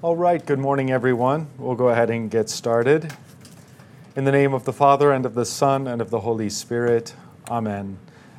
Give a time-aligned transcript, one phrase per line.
[0.00, 1.48] All right, good morning, everyone.
[1.58, 3.12] We'll go ahead and get started.
[4.14, 7.16] In the name of the Father, and of the Son, and of the Holy Spirit,
[7.50, 7.98] Amen.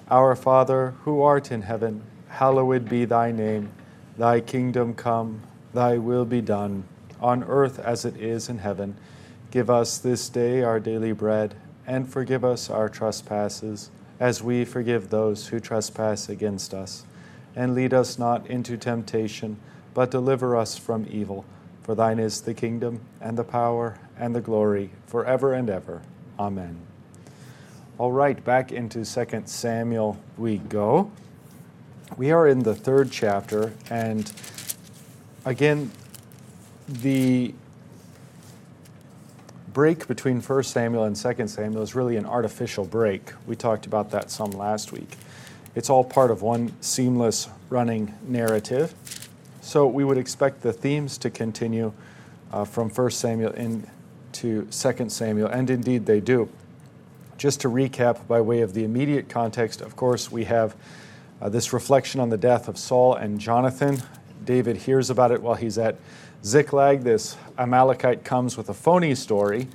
[0.09, 3.71] Our Father, who art in heaven, hallowed be thy name.
[4.17, 5.41] Thy kingdom come,
[5.73, 6.85] thy will be done,
[7.19, 8.95] on earth as it is in heaven.
[9.51, 15.09] Give us this day our daily bread, and forgive us our trespasses, as we forgive
[15.09, 17.03] those who trespass against us.
[17.53, 19.57] And lead us not into temptation
[19.93, 21.45] but deliver us from evil.
[21.83, 26.01] For thine is the kingdom, and the power, and the glory, forever and ever.
[26.37, 26.77] Amen.
[27.97, 31.11] All right, back into 2 Samuel we go.
[32.17, 34.31] We are in the third chapter, and
[35.45, 35.91] again,
[36.87, 37.53] the
[39.73, 43.31] break between 1 Samuel and 2 Samuel is really an artificial break.
[43.45, 45.17] We talked about that some last week.
[45.75, 48.93] It's all part of one seamless running narrative.
[49.69, 51.93] So we would expect the themes to continue
[52.51, 56.49] uh, from 1 Samuel into 2 Samuel, and indeed they do.
[57.37, 60.75] Just to recap, by way of the immediate context, of course, we have
[61.39, 64.01] uh, this reflection on the death of Saul and Jonathan.
[64.43, 65.97] David hears about it while he's at
[66.43, 67.03] Ziklag.
[67.03, 69.67] This Amalekite comes with a phony story,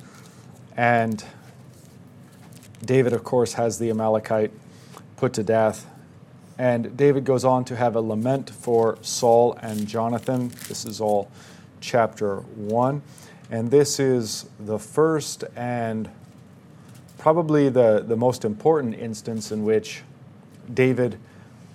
[0.77, 1.25] and
[2.85, 4.51] David, of course, has the Amalekite
[5.17, 5.89] put to death
[6.59, 10.51] and David goes on to have a lament for Saul and Jonathan.
[10.69, 11.31] This is all
[11.81, 13.03] chapter 1.
[13.51, 16.09] And this is the first and
[17.19, 20.03] probably the, the most important instance in which
[20.73, 21.19] David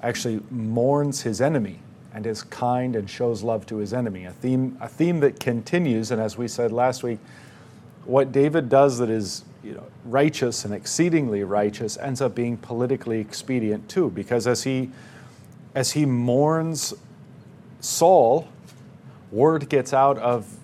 [0.02, 1.80] actually mourns his enemy
[2.14, 4.26] and is kind and shows love to his enemy.
[4.26, 7.20] A theme, a theme that continues, and as we said last week,
[8.06, 13.20] what David does that is you know, righteous and exceedingly righteous ends up being politically
[13.20, 14.90] expedient too, because as he,
[15.76, 16.94] as he mourns
[17.82, 18.48] Saul,
[19.32, 20.58] word gets out of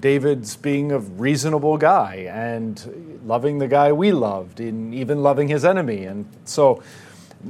[0.00, 5.64] David's being a reasonable guy and loving the guy we loved, and even loving his
[5.64, 6.04] enemy.
[6.04, 6.82] And so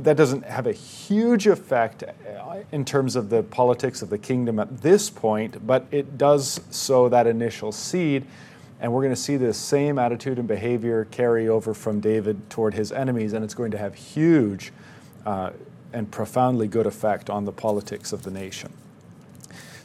[0.02, 4.58] that doesn't have a huge effect uh, in terms of the politics of the kingdom
[4.58, 8.26] at this point, but it does sow that initial seed
[8.80, 12.74] and we're going to see this same attitude and behavior carry over from David toward
[12.74, 14.72] his enemies, and it's going to have huge
[15.24, 15.50] uh,
[15.92, 18.72] and profoundly good effect on the politics of the nation.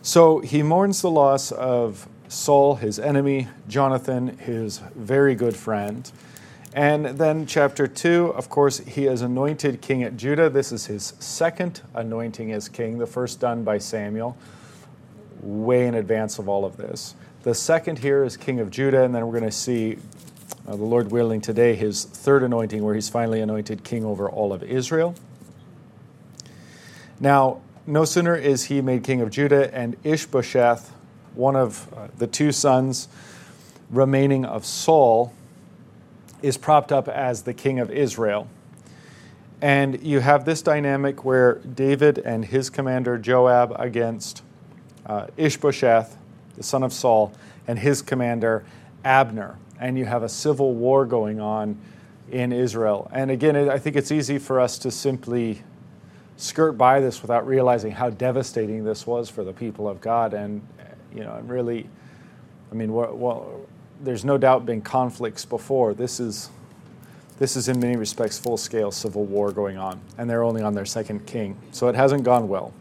[0.01, 6.11] So he mourns the loss of Saul, his enemy, Jonathan, his very good friend.
[6.73, 10.49] And then, chapter 2, of course, he is anointed king at Judah.
[10.49, 14.37] This is his second anointing as king, the first done by Samuel,
[15.41, 17.15] way in advance of all of this.
[17.43, 19.97] The second here is King of Judah, and then we're going to see,
[20.67, 24.53] uh, the Lord willing, today his third anointing, where he's finally anointed king over all
[24.53, 25.15] of Israel.
[27.19, 30.93] Now, no sooner is he made king of Judah, and Ishbosheth,
[31.33, 33.07] one of uh, the two sons
[33.89, 35.33] remaining of Saul,
[36.43, 38.47] is propped up as the king of Israel.
[39.63, 44.43] And you have this dynamic where David and his commander Joab against
[45.07, 46.17] uh, Ishbosheth,
[46.61, 47.33] the son of Saul,
[47.67, 48.63] and his commander,
[49.03, 49.57] Abner.
[49.79, 51.75] And you have a civil war going on
[52.29, 53.09] in Israel.
[53.11, 55.63] And again, I think it's easy for us to simply
[56.37, 60.35] skirt by this without realizing how devastating this was for the people of God.
[60.35, 60.61] And,
[61.13, 61.89] you know, I'm really,
[62.71, 63.61] I mean, well,
[64.01, 65.95] there's no doubt been conflicts before.
[65.95, 66.49] This is,
[67.39, 70.75] this is in many respects full scale civil war going on, and they're only on
[70.75, 71.57] their second king.
[71.71, 72.71] So it hasn't gone well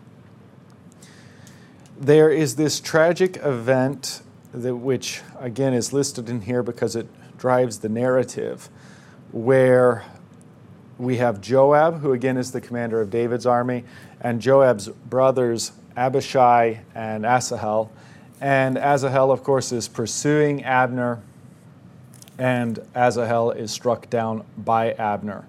[2.01, 4.23] there is this tragic event
[4.55, 7.07] that, which again is listed in here because it
[7.37, 8.71] drives the narrative,
[9.33, 10.05] where
[10.99, 13.85] we have Joab, who again is the commander of David's army,
[14.21, 17.91] and Joab's brothers Abishai and Asahel.
[18.41, 21.21] And Asahel, of course, is pursuing Abner,
[22.39, 25.45] and Asahel is struck down by Abner.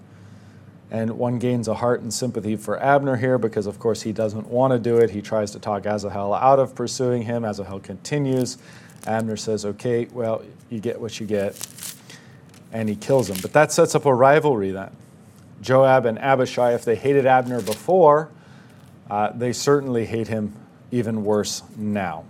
[0.91, 4.47] And one gains a heart and sympathy for Abner here because, of course, he doesn't
[4.47, 5.09] want to do it.
[5.09, 7.46] He tries to talk Asahel out of pursuing him.
[7.46, 8.58] Asahel continues.
[9.08, 11.55] Abner says, Okay, well, you get what you get.
[12.73, 13.38] And he kills him.
[13.41, 14.91] But that sets up a rivalry then.
[15.61, 18.29] Joab and Abishai, if they hated Abner before,
[19.09, 20.53] uh, they certainly hate him
[20.91, 22.26] even worse now.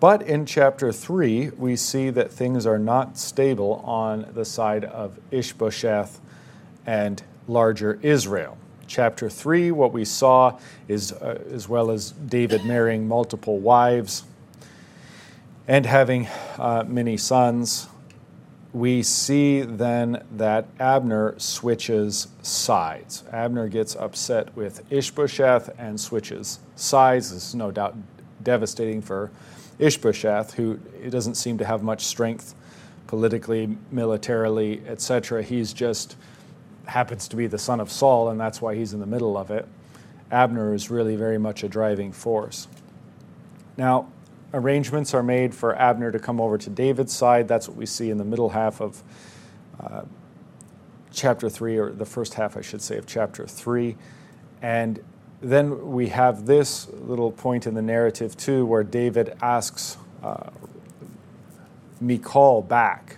[0.00, 5.18] But in chapter 3, we see that things are not stable on the side of
[5.32, 6.20] Ishbosheth
[6.88, 8.56] and larger Israel.
[8.86, 10.58] Chapter 3, what we saw
[10.88, 14.24] is uh, as well as David marrying multiple wives
[15.66, 17.88] and having uh, many sons,
[18.72, 23.22] we see then that Abner switches sides.
[23.32, 27.32] Abner gets upset with Ishbosheth and switches sides.
[27.34, 27.98] This is no doubt
[28.42, 29.30] devastating for
[29.78, 30.78] Ishbosheth, who
[31.10, 32.54] doesn't seem to have much strength
[33.06, 35.42] politically, militarily, etc.
[35.42, 36.16] He's just
[36.88, 39.50] happens to be the son of Saul, and that's why he's in the middle of
[39.50, 39.66] it.
[40.30, 42.68] Abner is really very much a driving force.
[43.76, 44.08] Now,
[44.52, 47.46] arrangements are made for Abner to come over to David's side.
[47.48, 49.02] That's what we see in the middle half of
[49.80, 50.02] uh,
[51.12, 53.96] chapter 3, or the first half, I should say, of chapter 3.
[54.62, 55.02] And
[55.40, 60.50] then we have this little point in the narrative, too, where David asks uh,
[62.00, 63.17] Michal back.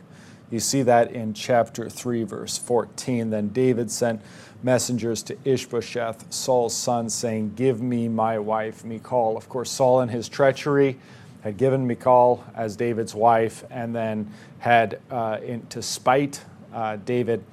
[0.50, 3.30] You see that in chapter 3, verse 14.
[3.30, 4.20] Then David sent
[4.62, 9.36] messengers to Ishbosheth, Saul's son, saying, Give me my wife, Michal.
[9.36, 10.98] Of course, Saul, in his treachery,
[11.42, 16.42] had given Michal as David's wife, and then had, uh, in, to spite
[16.74, 17.44] uh, David,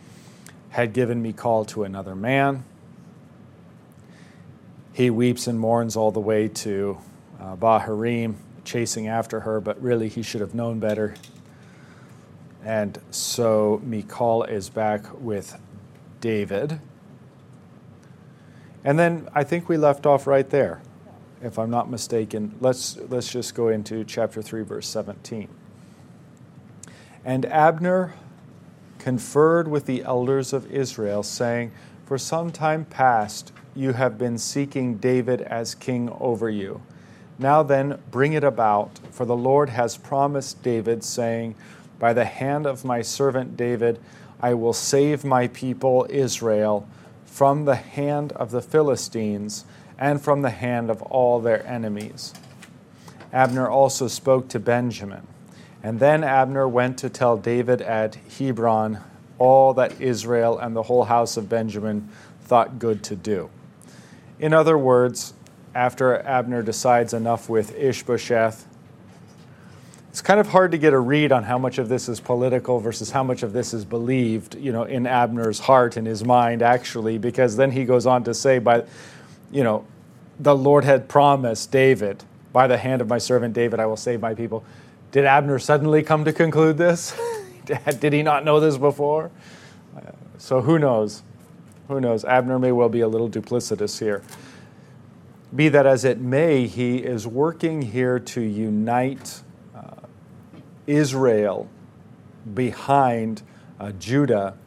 [0.69, 2.65] had given Michal to another man.
[4.91, 6.97] He weeps and mourns all the way to
[7.39, 8.35] uh, Bahurim,
[8.65, 11.13] chasing after her, but really he should have known better.
[12.63, 15.59] And so Michal is back with
[16.21, 16.79] David.
[18.83, 20.81] And then I think we left off right there,
[21.41, 22.55] if I'm not mistaken.
[22.59, 25.47] Let's, let's just go into chapter 3, verse 17.
[27.25, 28.13] And Abner
[28.99, 31.71] conferred with the elders of Israel, saying,
[32.05, 36.81] For some time past you have been seeking David as king over you.
[37.39, 41.55] Now then, bring it about, for the Lord has promised David, saying,
[41.99, 43.99] By the hand of my servant David,
[44.39, 46.87] I will save my people Israel
[47.25, 49.65] from the hand of the Philistines
[49.97, 52.33] and from the hand of all their enemies.
[53.33, 55.25] Abner also spoke to Benjamin.
[55.83, 58.99] And then Abner went to tell David at Hebron
[59.37, 62.09] all that Israel and the whole house of Benjamin
[62.41, 63.49] thought good to do.
[64.39, 65.33] In other words,
[65.75, 68.65] after Abner decides enough with Ishbosheth,
[70.17, 72.79] it's kind of hard to get a read on how much of this is political
[72.79, 76.63] versus how much of this is believed, you know, in Abner's heart and his mind
[76.63, 78.83] actually, because then he goes on to say, by,
[79.51, 79.85] you know,
[80.39, 84.19] the Lord had promised David, by the hand of my servant David, I will save
[84.19, 84.65] my people.
[85.11, 87.15] Did Abner suddenly come to conclude this?
[87.99, 89.29] Did he not know this before?
[90.39, 91.21] So who knows?
[91.89, 92.25] Who knows?
[92.25, 94.23] Abner may well be a little duplicitous here.
[95.55, 99.43] Be that as it may, he is working here to unite
[100.87, 101.69] Israel
[102.53, 103.43] behind
[103.79, 104.57] uh, Judah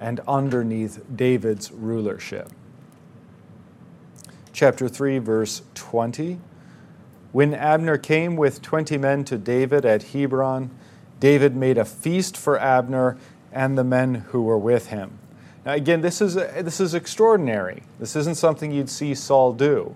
[0.00, 2.50] and underneath David's rulership.
[4.52, 6.40] Chapter 3, verse 20.
[7.32, 10.70] When Abner came with 20 men to David at Hebron,
[11.20, 13.18] David made a feast for Abner
[13.52, 15.18] and the men who were with him.
[15.64, 17.82] Now, again, this is, this is extraordinary.
[17.98, 19.94] This isn't something you'd see Saul do.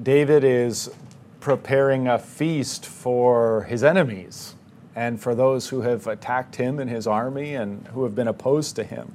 [0.00, 0.92] David is
[1.40, 4.54] preparing a feast for his enemies
[4.94, 8.76] and for those who have attacked him and his army and who have been opposed
[8.76, 9.14] to him.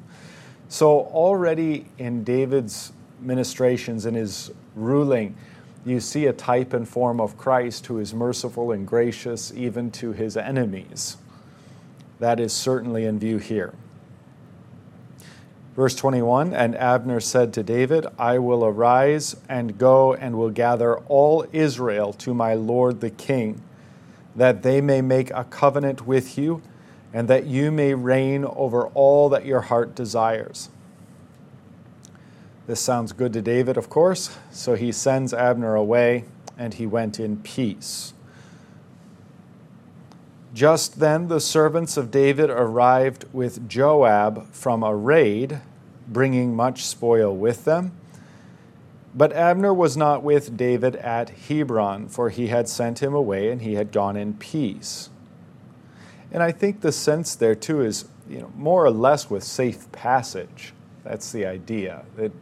[0.70, 5.36] So, already in David's ministrations and his ruling,
[5.86, 10.14] you see a type and form of Christ who is merciful and gracious even to
[10.14, 11.18] his enemies.
[12.20, 13.74] That is certainly in view here.
[15.76, 20.98] Verse 21 And Abner said to David, I will arise and go and will gather
[20.98, 23.62] all Israel to my lord the king,
[24.36, 26.62] that they may make a covenant with you,
[27.14, 30.70] and that you may reign over all that your heart desires.
[32.68, 36.26] This sounds good to David, of course, so he sends Abner away,
[36.58, 38.14] and he went in peace.
[40.54, 45.62] Just then the servants of David arrived with Joab from a raid,
[46.08, 47.92] bringing much spoil with them.
[49.18, 53.62] But Abner was not with David at Hebron, for he had sent him away and
[53.62, 55.10] he had gone in peace.
[56.32, 59.90] And I think the sense there too is, you know, more or less with safe
[59.94, 60.74] passage.
[61.06, 62.04] That's the idea.
[62.18, 62.34] That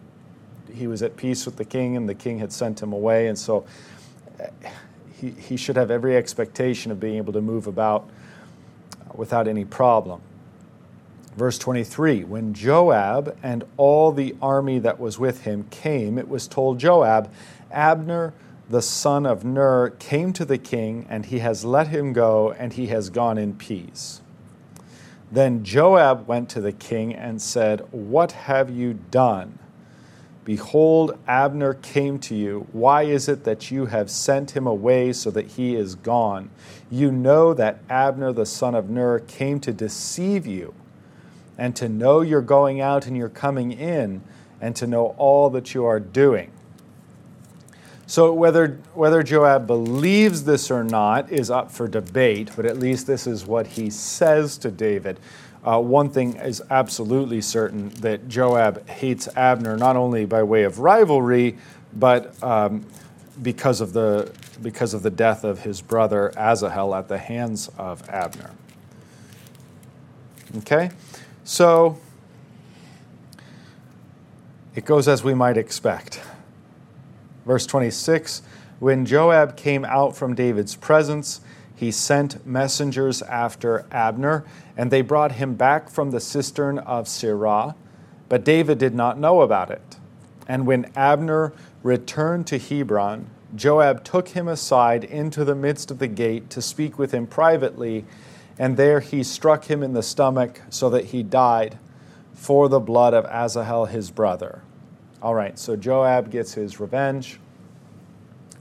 [0.74, 3.28] he was at peace with the king and the king had sent him away.
[3.28, 3.68] And so
[4.40, 4.48] eh,
[5.22, 8.10] he, he should have every expectation of being able to move about
[9.14, 10.22] without any problem.
[11.36, 16.48] Verse 23 When Joab and all the army that was with him came, it was
[16.48, 17.32] told Joab,
[17.72, 18.34] Abner
[18.70, 22.74] the son of Ner came to the king, and he has let him go, and
[22.74, 24.22] he has gone in peace.
[25.32, 29.60] Then Joab went to the king and said, What have you done?
[30.46, 32.68] Behold, Abner came to you.
[32.74, 36.50] Why is it that you have sent him away so that he is gone?
[36.92, 40.74] You know that Abner the son of Ner came to deceive you,
[41.58, 44.22] and to know you're going out and you're coming in,
[44.62, 46.52] and to know all that you are doing.
[48.06, 53.08] So whether whether Joab believes this or not is up for debate, but at least
[53.08, 55.20] this is what he says to David.
[55.64, 60.80] Uh, one thing is absolutely certain that Joab hates Abner not only by way of
[60.80, 61.58] rivalry,
[61.94, 62.86] but um,
[63.42, 64.32] because of the
[64.62, 68.52] because of the death of his brother Asahel at the hands of Abner.
[70.58, 70.92] Okay,
[71.44, 71.98] so
[74.76, 76.22] it goes as we might expect.
[77.46, 78.42] Verse 26
[78.80, 81.42] When Joab came out from David's presence,
[81.76, 84.46] he sent messengers after Abner,
[84.78, 87.76] and they brought him back from the cistern of Sirah.
[88.30, 89.98] But David did not know about it.
[90.48, 96.08] And when Abner returned to Hebron, Joab took him aside into the midst of the
[96.08, 98.06] gate to speak with him privately,
[98.58, 101.78] and there he struck him in the stomach so that he died
[102.34, 104.62] for the blood of Asahel his brother.
[105.22, 107.40] All right, so Joab gets his revenge.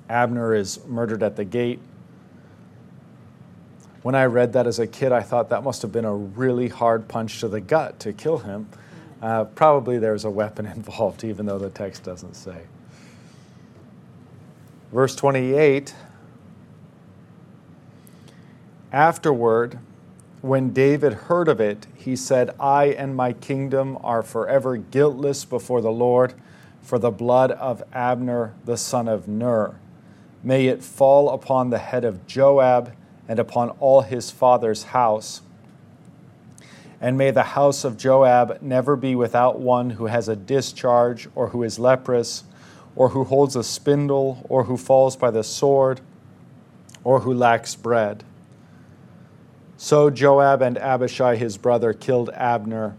[0.09, 1.81] Abner is murdered at the gate.
[4.03, 6.69] When I read that as a kid, I thought that must have been a really
[6.69, 8.69] hard punch to the gut to kill him.
[9.21, 12.63] Uh, probably there's a weapon involved, even though the text doesn't say.
[14.93, 15.95] Verse 28
[18.93, 19.79] Afterward,
[20.43, 25.81] when David heard of it, he said, I and my kingdom are forever guiltless before
[25.81, 26.35] the Lord
[26.83, 29.77] for the blood of Abner the son of Ner.
[30.43, 32.93] May it fall upon the head of Joab
[33.27, 35.41] and upon all his father's house.
[37.01, 41.49] And may the house of Joab never be without one who has a discharge, or
[41.49, 42.45] who is leprous,
[42.95, 46.01] or who holds a spindle, or who falls by the sword,
[47.03, 48.23] or who lacks bread.
[49.83, 52.95] So Joab and Abishai, his brother, killed Abner,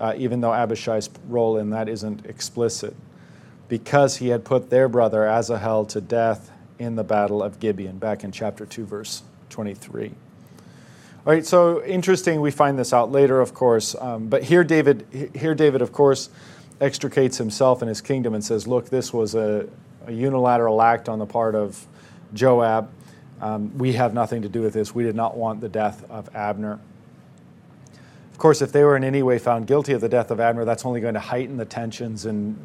[0.00, 2.94] uh, even though Abishai's role in that isn't explicit,
[3.66, 8.22] because he had put their brother Asahel to death in the battle of Gibeon, back
[8.22, 10.06] in chapter 2, verse 23.
[10.06, 10.14] All
[11.26, 12.40] right, so interesting.
[12.40, 13.96] We find this out later, of course.
[13.98, 16.30] Um, but here, David, here, David, of course,
[16.80, 19.68] extricates himself and his kingdom and says, "Look, this was a,
[20.06, 21.88] a unilateral act on the part of
[22.34, 22.88] Joab.
[23.40, 24.94] Um, we have nothing to do with this.
[24.94, 26.78] We did not want the death of Abner.
[28.32, 30.64] Of course, if they were in any way found guilty of the death of Abner,
[30.64, 32.58] that's only going to heighten the tensions and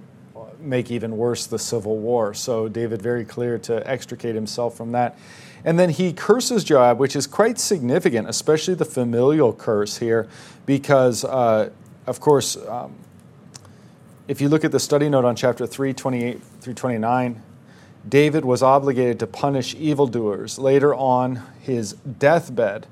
[0.60, 2.34] make even worse the civil war.
[2.34, 5.18] So David very clear to extricate himself from that.
[5.64, 10.28] And then he curses Joab, which is quite significant, especially the familial curse here,
[10.66, 11.70] because, uh,
[12.06, 12.94] of course, um,
[14.28, 17.42] if you look at the study note on chapter 3, 28 through 29,
[18.08, 20.60] David was obligated to punish evildoers.
[20.60, 22.88] Later on his deathbed,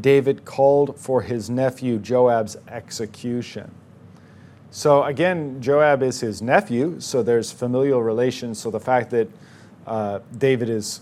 [0.00, 3.70] David called for his nephew Joab's execution.
[4.70, 8.58] So again, Joab is his nephew, so there's familial relations.
[8.58, 9.28] So the fact that
[9.86, 11.00] uh, David is,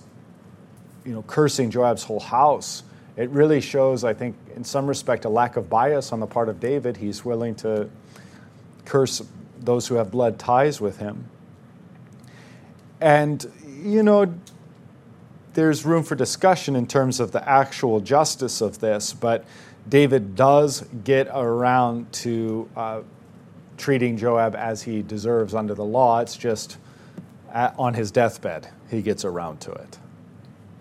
[1.04, 2.82] you know, cursing Joab's whole house,
[3.16, 6.48] it really shows, I think, in some respect, a lack of bias on the part
[6.48, 6.96] of David.
[6.96, 7.88] He's willing to
[8.86, 9.22] curse
[9.60, 11.26] those who have blood ties with him.
[13.00, 13.50] And,
[13.83, 14.35] you know,
[15.54, 19.45] there's room for discussion in terms of the actual justice of this, but
[19.88, 23.00] David does get around to uh,
[23.76, 26.21] treating Joab as he deserves under the law.
[26.21, 26.76] It's just
[27.52, 29.99] at, on his deathbed he gets around to it.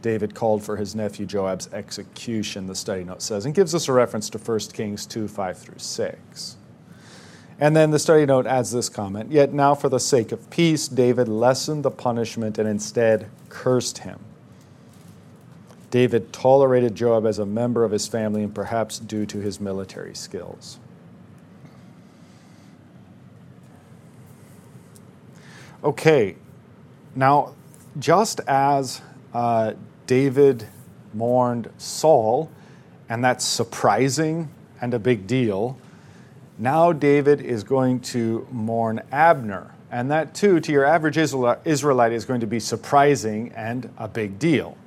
[0.01, 3.93] David called for his nephew Joab's execution, the study note says, and gives us a
[3.93, 6.57] reference to 1 Kings 2 5 through 6.
[7.59, 10.87] And then the study note adds this comment Yet now, for the sake of peace,
[10.87, 14.19] David lessened the punishment and instead cursed him.
[15.91, 20.15] David tolerated Joab as a member of his family and perhaps due to his military
[20.15, 20.79] skills.
[25.83, 26.35] Okay,
[27.15, 27.55] now,
[27.97, 29.01] just as
[29.33, 29.73] uh,
[30.05, 30.67] David
[31.13, 32.51] mourned Saul,
[33.07, 34.49] and that's surprising
[34.81, 35.77] and a big deal
[36.59, 39.73] now David is going to mourn Abner.
[39.89, 44.37] And that, too, to your average Israelite, is going to be surprising and a big
[44.37, 44.77] deal.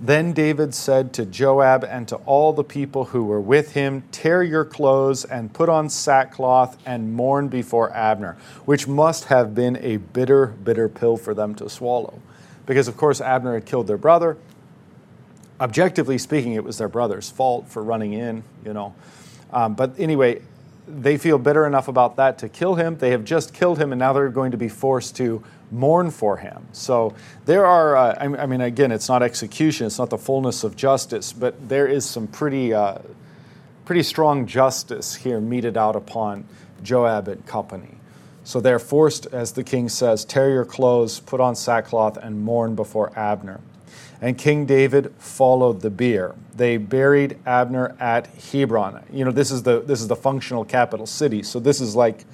[0.00, 4.42] Then David said to Joab and to all the people who were with him, Tear
[4.42, 9.98] your clothes and put on sackcloth and mourn before Abner, which must have been a
[9.98, 12.20] bitter, bitter pill for them to swallow.
[12.66, 14.36] Because, of course, Abner had killed their brother.
[15.60, 18.94] Objectively speaking, it was their brother's fault for running in, you know.
[19.52, 20.40] Um, but anyway,
[20.86, 22.98] they feel bitter enough about that to kill him.
[22.98, 26.36] They have just killed him, and now they're going to be forced to mourn for
[26.36, 26.66] him.
[26.72, 27.14] So
[27.46, 31.32] there are, uh, I mean, again, it's not execution, it's not the fullness of justice,
[31.32, 32.98] but there is some pretty, uh,
[33.84, 36.44] pretty strong justice here meted out upon
[36.82, 37.96] Joab and company.
[38.44, 42.74] So they're forced, as the king says, tear your clothes, put on sackcloth, and mourn
[42.74, 43.60] before Abner.
[44.22, 46.36] And King David followed the bier.
[46.54, 49.02] They buried Abner at Hebron.
[49.12, 51.42] You know, this is the this is the functional capital city.
[51.42, 52.24] So this is like,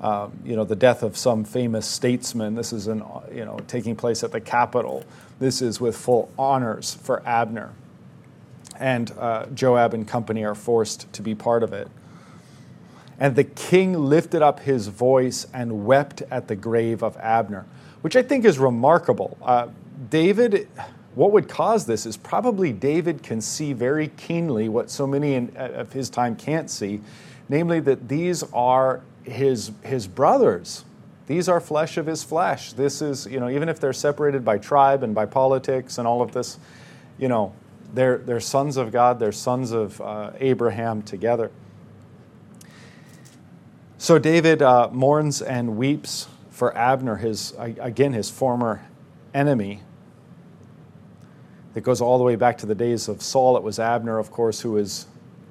[0.00, 2.54] um, you know, the death of some famous statesman.
[2.54, 3.02] This is an
[3.34, 5.04] you know taking place at the capital.
[5.40, 7.72] This is with full honors for Abner,
[8.78, 11.88] and uh, Joab and company are forced to be part of it.
[13.18, 17.66] And the king lifted up his voice and wept at the grave of Abner,
[18.02, 19.36] which I think is remarkable.
[19.42, 19.68] Uh,
[20.10, 20.68] David,
[21.14, 25.52] what would cause this is probably David can see very keenly what so many in,
[25.56, 27.00] uh, of his time can't see,
[27.48, 30.84] namely that these are his, his brothers.
[31.26, 32.72] These are flesh of his flesh.
[32.72, 36.22] This is, you know, even if they're separated by tribe and by politics and all
[36.22, 36.58] of this,
[37.18, 37.52] you know,
[37.92, 41.50] they're, they're sons of God, they're sons of uh, Abraham together.
[43.98, 48.86] So David uh, mourns and weeps for Abner, his again his former
[49.34, 49.82] enemy.
[51.78, 53.56] It goes all the way back to the days of Saul.
[53.56, 55.06] It was Abner, of course, who was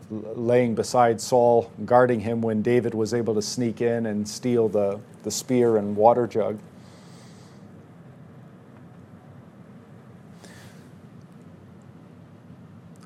[0.10, 5.00] laying beside Saul, guarding him when David was able to sneak in and steal the,
[5.24, 6.60] the spear and water jug.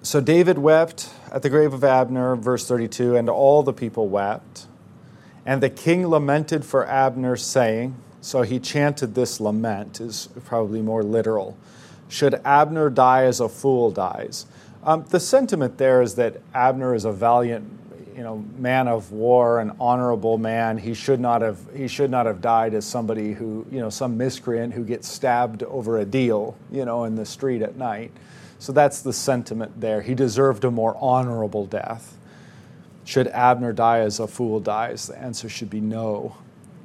[0.02, 4.66] So David wept at the grave of Abner, verse 32, and all the people wept.
[5.46, 11.04] And the king lamented for Abner, saying, so he chanted this lament, is probably more
[11.04, 11.56] literal.
[12.12, 14.46] Should Abner die as a fool dies?
[14.84, 17.66] Um, the sentiment there is that Abner is a valiant,
[18.18, 20.78] you know, man of war, an honorable man.
[20.78, 24.18] He should not have he should not have died as somebody who, you know, some
[24.18, 28.12] miscreant who gets stabbed over a deal, you know, in the street at night.
[28.60, 30.02] So that's the sentiment there.
[30.02, 32.18] He deserved a more honorable death.
[33.06, 35.08] Should Abner die as a fool dies?
[35.08, 36.36] The answer should be no.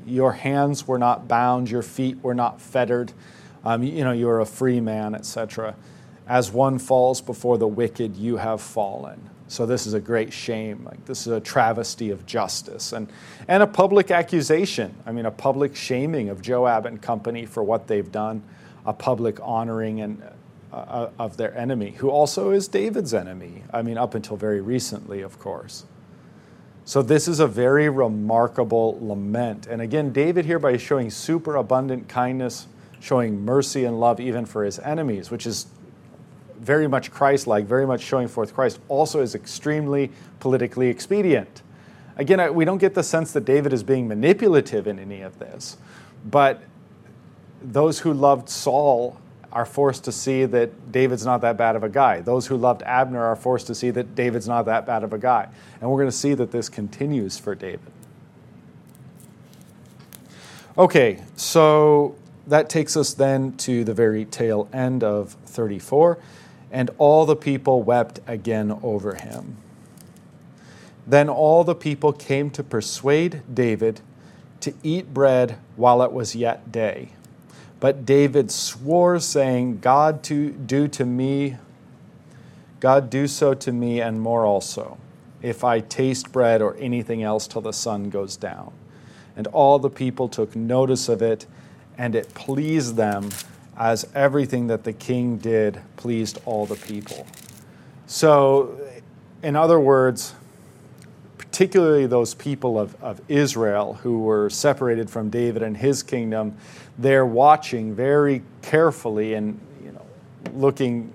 [0.07, 3.13] Your hands were not bound, your feet were not fettered.
[3.65, 5.75] Um, you, you know, you're a free man, etc.
[6.29, 9.31] As one falls before the wicked, you have fallen.
[9.49, 10.85] So this is a great shame.
[10.85, 13.09] Like this is a travesty of justice and,
[13.47, 14.95] and a public accusation.
[15.07, 18.43] I mean, a public shaming of Joab and company for what they've done,
[18.85, 20.23] a public honoring and
[20.73, 23.63] uh, uh of their enemy, who also is David's enemy.
[23.73, 25.85] I mean, up until very recently, of course.
[26.85, 29.67] So, this is a very remarkable lament.
[29.67, 32.69] And again, David here, by showing super abundant kindness,
[33.07, 35.67] showing mercy and love even for his enemies, which is
[36.59, 41.63] very much Christ like, very much showing forth Christ, also is extremely politically expedient.
[42.17, 45.77] Again, we don't get the sense that David is being manipulative in any of this,
[46.25, 46.63] but
[47.63, 49.21] those who loved Saul
[49.53, 52.23] are forced to see that David's not that bad of a guy.
[52.23, 55.19] Those who loved Abner are forced to see that David's not that bad of a
[55.19, 55.49] guy.
[55.81, 57.93] And we're going to see that this continues for David.
[60.77, 62.17] Okay, so
[62.47, 66.19] that takes us then to the very tail end of 34.
[66.71, 69.57] And all the people wept again over him.
[71.07, 74.01] Then all the people came to persuade David
[74.61, 77.11] to eat bread while it was yet day.
[77.79, 81.57] But David swore, saying, God to do to me,
[82.81, 84.99] God do so to me and more also,
[85.43, 88.73] if I taste bread or anything else till the sun goes down.
[89.37, 91.47] And all the people took notice of it,
[91.99, 93.31] and it pleased them
[93.77, 97.27] as everything that the king did pleased all the people.
[98.07, 98.79] So,
[99.43, 100.35] in other words,
[101.57, 106.57] particularly those people of, of Israel who were separated from David and his kingdom,
[106.99, 110.05] they're watching very carefully and you know,
[110.55, 111.13] looking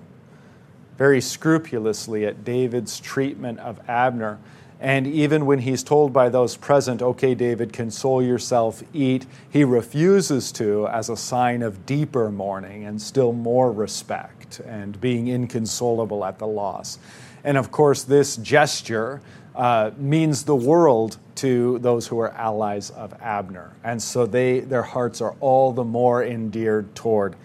[0.98, 4.38] very scrupulously at David's treatment of Abner.
[4.82, 10.50] And even when he's told by those present, okay, David, console yourself, eat, he refuses
[10.52, 16.40] to as a sign of deeper mourning and still more respect and being inconsolable at
[16.40, 16.98] the loss.
[17.44, 19.20] And of course, this gesture
[19.54, 23.70] uh, means the world to those who are allies of Abner.
[23.84, 27.36] And so they, their hearts are all the more endeared toward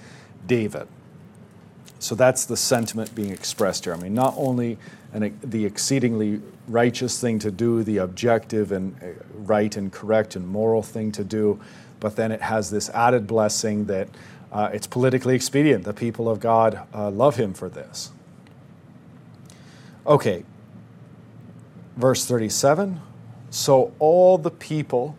[0.48, 0.88] David.
[2.00, 3.94] So that's the sentiment being expressed here.
[3.94, 4.80] I mean, not only
[5.14, 10.48] an, the exceedingly righteous thing to do, the objective and uh, right and correct and
[10.48, 11.60] moral thing to do,
[12.00, 14.10] but then it has this added blessing that
[14.52, 15.84] uh, it's politically expedient.
[15.84, 18.12] The people of God uh, love him for this.
[20.06, 20.46] Okay,
[21.98, 23.02] verse 37
[23.50, 25.18] So all the people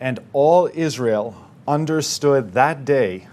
[0.00, 3.28] and all Israel understood that day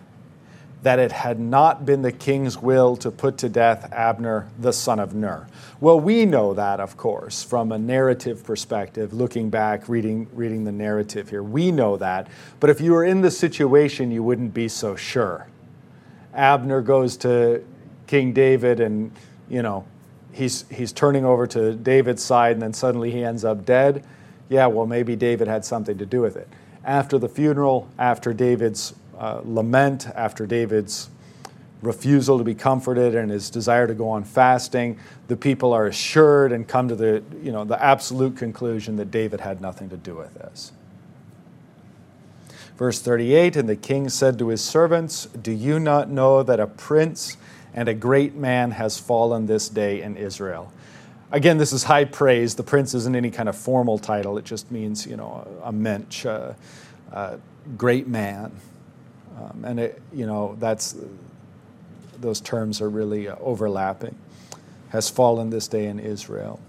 [0.84, 5.00] that it had not been the king's will to put to death Abner, the son
[5.00, 5.48] of Ner.
[5.80, 10.74] Well, we know that, of course, from a narrative perspective, looking back, reading, reading the
[10.74, 11.42] narrative here.
[11.42, 12.28] We know that.
[12.60, 15.48] But if you were in the situation, you wouldn't be so sure.
[16.34, 17.64] Abner goes to
[18.06, 19.14] King David and,
[19.50, 19.86] you know,
[20.34, 24.04] he's, he's turning over to David's side and then suddenly he ends up dead.
[24.50, 26.50] Yeah, well, maybe David had something to do with it.
[26.84, 31.10] After the funeral, after David's uh, lament after David's
[31.82, 36.52] refusal to be comforted and his desire to go on fasting, the people are assured
[36.52, 40.14] and come to the, you know, the absolute conclusion that David had nothing to do
[40.14, 40.74] with this.
[42.78, 46.68] Verse 38 And the king said to his servants, Do you not know that a
[46.68, 47.38] prince
[47.74, 50.70] and a great man has fallen this day in Israel?
[51.32, 52.56] Again, this is high praise.
[52.56, 56.26] The prince isn't any kind of formal title, it just means, you know, a mensch,
[56.26, 56.58] a,
[57.14, 57.40] a
[57.78, 58.52] great man.
[59.38, 60.96] Um, and it, you know, that's
[62.20, 64.16] those terms are really uh, overlapping.
[64.90, 66.60] Has fallen this day in Israel.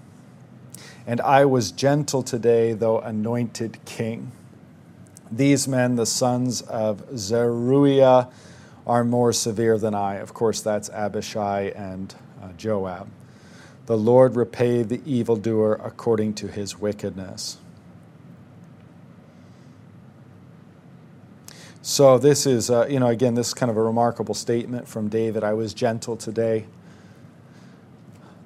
[1.07, 4.33] And I was gentle today, though anointed king.
[5.31, 8.29] These men, the sons of Zeruiah,
[8.87, 10.17] are more severe than I.
[10.17, 13.09] Of course, that's Abishai and uh, Joab.
[13.87, 17.59] The Lord repay the evildoer according to his wickedness.
[21.87, 25.11] So this is, uh, you know, again, this is kind of a remarkable statement from
[25.11, 25.45] David.
[25.45, 26.65] I was gentle today,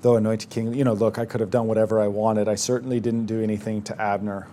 [0.03, 0.75] though anointed king.
[0.75, 2.49] You know, look, I could have done whatever I wanted.
[2.49, 4.49] I certainly didn't do anything to Abner.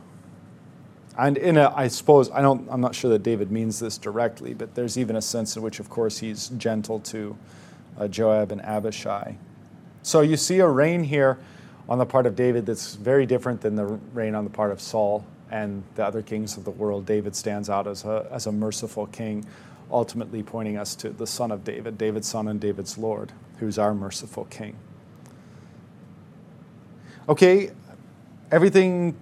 [1.18, 4.54] And in a, I suppose, I don't, I'm not sure that David means this directly,
[4.54, 7.36] but there's even a sense in which, of course, he's gentle to
[7.98, 9.36] uh, Joab and Abishai.
[10.04, 11.40] So you see a reign here
[11.90, 14.80] on the part of David that's very different than the reign on the part of
[14.80, 18.52] Saul and the other kings of the world, David stands out as a, as a
[18.52, 19.46] merciful king,
[19.92, 23.94] ultimately pointing us to the Son of David, David's Son and David's Lord, who's our
[23.94, 24.76] merciful king.
[27.28, 27.72] Okay,
[28.52, 29.16] everything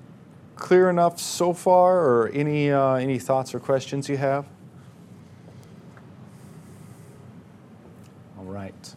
[0.56, 4.46] clear enough so far, or any, uh, any thoughts or questions you have?
[8.38, 8.96] All right.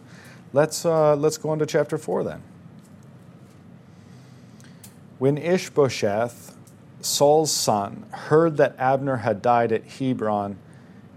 [0.53, 2.43] Let's, uh, let's go on to chapter 4 then.
[5.19, 6.56] When Ishbosheth,
[7.07, 10.59] Saul's son, heard that Abner had died at Hebron,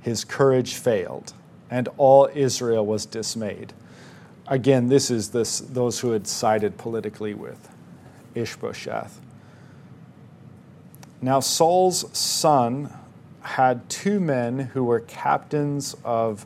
[0.01, 1.33] his courage failed,
[1.69, 3.73] and all Israel was dismayed.
[4.47, 7.69] Again, this is this, those who had sided politically with
[8.35, 9.19] Ishbosheth.
[11.21, 12.93] Now, Saul's son
[13.41, 16.45] had two men who were captains of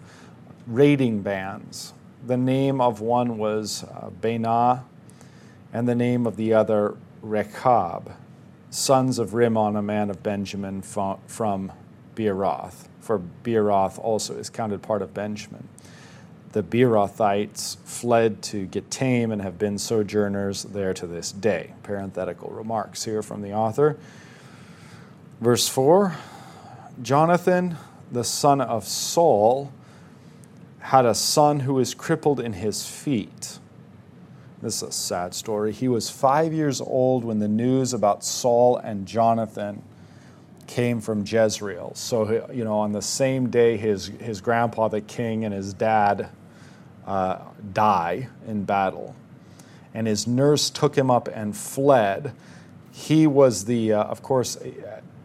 [0.66, 1.94] raiding bands.
[2.26, 4.84] The name of one was uh, Baanah,
[5.74, 8.14] and the name of the other, Rechab
[8.74, 11.72] sons of Rimmon, a man of Benjamin from
[12.16, 12.88] Beeroth.
[13.02, 15.68] For Beeroth also is counted part of Benjamin.
[16.54, 21.74] The Beerothites fled to Gittaim and have been sojourners there to this day.
[21.84, 23.98] Parenthetical remarks here from the author.
[25.40, 26.16] Verse 4
[27.02, 27.78] Jonathan,
[28.12, 29.72] the son of Saul,
[30.80, 33.60] had a son who was crippled in his feet.
[34.64, 35.74] This is a sad story.
[35.74, 39.84] He was five years old when the news about Saul and Jonathan
[40.68, 41.92] came from Jezreel.
[41.96, 46.30] So, you know, on the same day his, his grandpa, the king, and his dad
[47.06, 47.40] uh,
[47.74, 49.14] die in battle.
[49.94, 52.32] And his nurse took him up and fled.
[52.94, 54.58] He was the, uh, of course,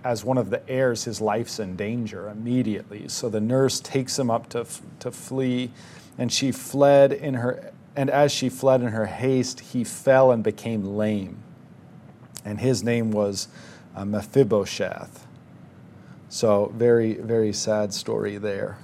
[0.03, 3.07] as one of the heirs, his life's in danger immediately.
[3.07, 4.66] So the nurse takes him up to,
[4.98, 5.70] to flee,
[6.18, 10.44] and she fled in her and as she fled in her haste, he fell and
[10.44, 11.42] became lame.
[12.44, 13.48] And his name was
[13.96, 15.26] uh, Mephibosheth.
[16.28, 18.78] So, very, very sad story there.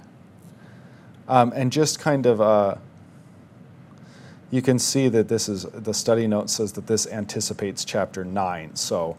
[1.28, 2.74] Um, and just kind of, uh,
[4.50, 8.74] you can see that this is, the study note says that this anticipates chapter 9.
[8.74, 9.16] So,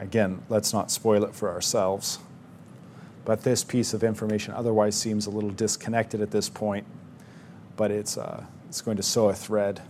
[0.00, 2.18] again, let's not spoil it for ourselves.
[3.24, 6.88] But this piece of information otherwise seems a little disconnected at this point,
[7.76, 8.18] but it's.
[8.18, 9.82] Uh, it's going to sew a thread.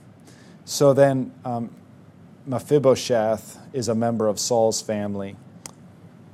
[0.64, 1.70] So then, um,
[2.46, 5.36] Mephibosheth is a member of Saul's family.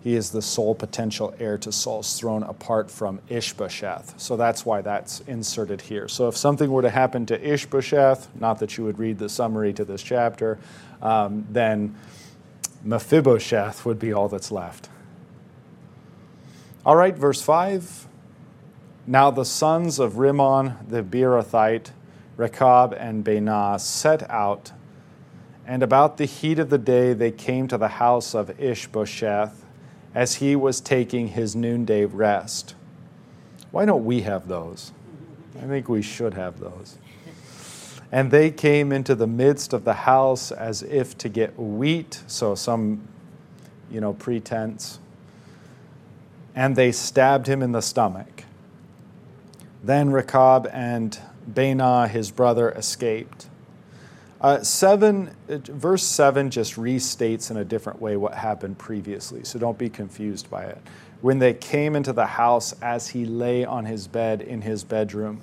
[0.02, 4.14] He is the sole potential heir to Saul's throne apart from Ishbosheth.
[4.16, 6.08] So that's why that's inserted here.
[6.08, 9.74] So if something were to happen to Ishbosheth, not that you would read the summary
[9.74, 10.58] to this chapter,
[11.02, 11.96] um, then
[12.82, 14.88] Mephibosheth would be all that's left.
[16.87, 18.06] All right, verse 5.
[19.06, 21.90] Now the sons of Rimmon the Beerothite
[22.38, 24.70] Rechab and Baanah set out,
[25.66, 29.66] and about the heat of the day they came to the house of Ishbosheth
[30.14, 32.77] as he was taking his noonday rest.
[33.72, 34.92] Why don't we have those?
[35.61, 36.96] I think we should have those.
[38.12, 42.55] And they came into the midst of the house as if to get wheat, so
[42.55, 43.07] some,
[43.90, 45.01] you know, pretense.
[46.55, 48.44] And they stabbed him in the stomach.
[49.83, 53.48] Then Rechab and Baanah, his brother, escaped.
[54.40, 59.78] Uh, seven, verse 7 just restates in a different way what happened previously, so don't
[59.78, 60.78] be confused by it.
[61.22, 65.40] When they came into the house as he lay on his bed in his bedroom,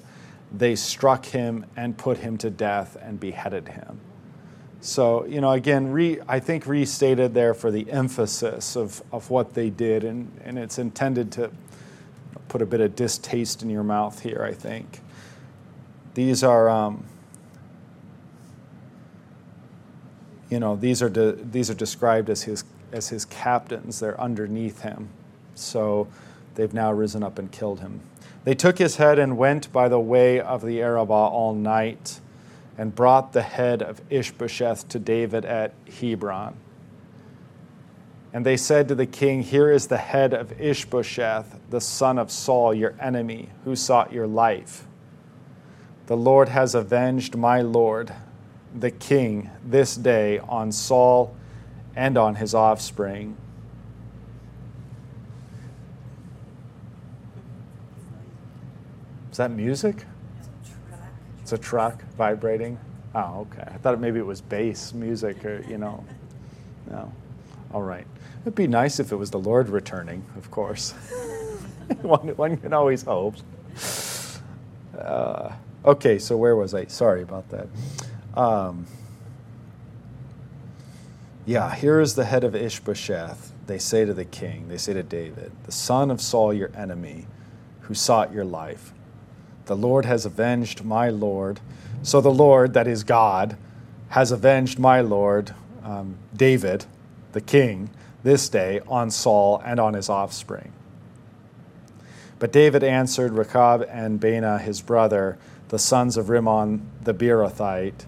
[0.57, 3.99] they struck him and put him to death and beheaded him.
[4.79, 9.55] So, you know, again, re, I think restated there for the emphasis of, of what
[9.55, 11.51] they did, and, and it's intended to
[12.47, 15.01] put a bit of distaste in your mouth here, I think.
[16.15, 17.03] These are, um,
[20.49, 23.99] you know, these are, de, these are described as his, as his captains.
[23.99, 25.09] They're underneath him.
[25.55, 26.07] So
[26.55, 27.99] they've now risen up and killed him.
[28.45, 32.21] They took his head and went by the way of the Arabah all night
[32.77, 36.55] and brought the head of Ishbosheth to David at Hebron.
[38.31, 42.31] And they said to the king, Here is the head of Ishbosheth, the son of
[42.31, 44.85] Saul, your enemy, who sought your life.
[46.07, 48.13] The Lord has avenged my Lord,
[48.77, 51.35] the king, this day on Saul
[51.95, 53.35] and on his offspring.
[59.31, 60.05] Is that music?
[61.41, 62.77] It's a truck vibrating.
[63.15, 63.63] Oh, okay.
[63.67, 66.05] I thought maybe it was bass music or, you know.
[66.89, 67.11] No.
[67.73, 68.05] All right.
[68.41, 70.91] It'd be nice if it was the Lord returning, of course.
[72.01, 73.35] one, one can always hope.
[74.97, 75.51] Uh,
[75.85, 76.85] okay, so where was I?
[76.85, 77.67] Sorry about that.
[78.35, 78.87] Um,
[81.45, 83.51] yeah, here is the head of Ishbosheth.
[83.67, 87.27] They say to the king, they say to David, the son of Saul, your enemy,
[87.81, 88.93] who sought your life.
[89.65, 91.59] The Lord has avenged my Lord.
[92.03, 93.57] So the Lord, that is God,
[94.09, 96.85] has avenged my Lord, um, David,
[97.31, 97.89] the king,
[98.23, 100.71] this day on Saul and on his offspring.
[102.37, 105.37] But David answered Rechab and Baanah, his brother,
[105.69, 108.05] the sons of Rimmon the Beerothite,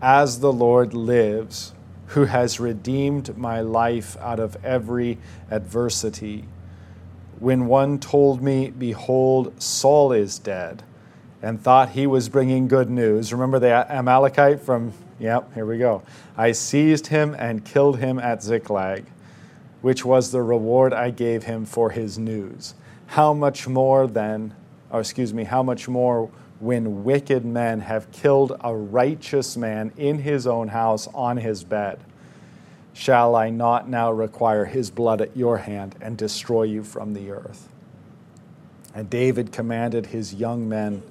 [0.00, 1.72] As the Lord lives,
[2.08, 5.18] who has redeemed my life out of every
[5.50, 6.44] adversity
[7.38, 10.82] when one told me, Behold, Saul is dead,
[11.42, 13.32] and thought he was bringing good news.
[13.32, 16.02] Remember the Amalekite from, yep, here we go.
[16.36, 19.04] I seized him and killed him at Ziklag,
[19.82, 22.74] which was the reward I gave him for his news.
[23.08, 24.54] How much more then,
[24.90, 30.18] or excuse me, how much more when wicked men have killed a righteous man in
[30.18, 32.00] his own house on his bed?
[32.92, 37.30] Shall I not now require his blood at your hand and destroy you from the
[37.30, 37.68] earth?
[38.94, 41.02] And David commanded his young men,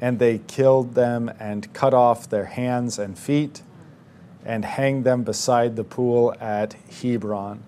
[0.00, 3.62] and they killed them and cut off their hands and feet
[4.44, 7.62] and hanged them beside the pool at Hebron.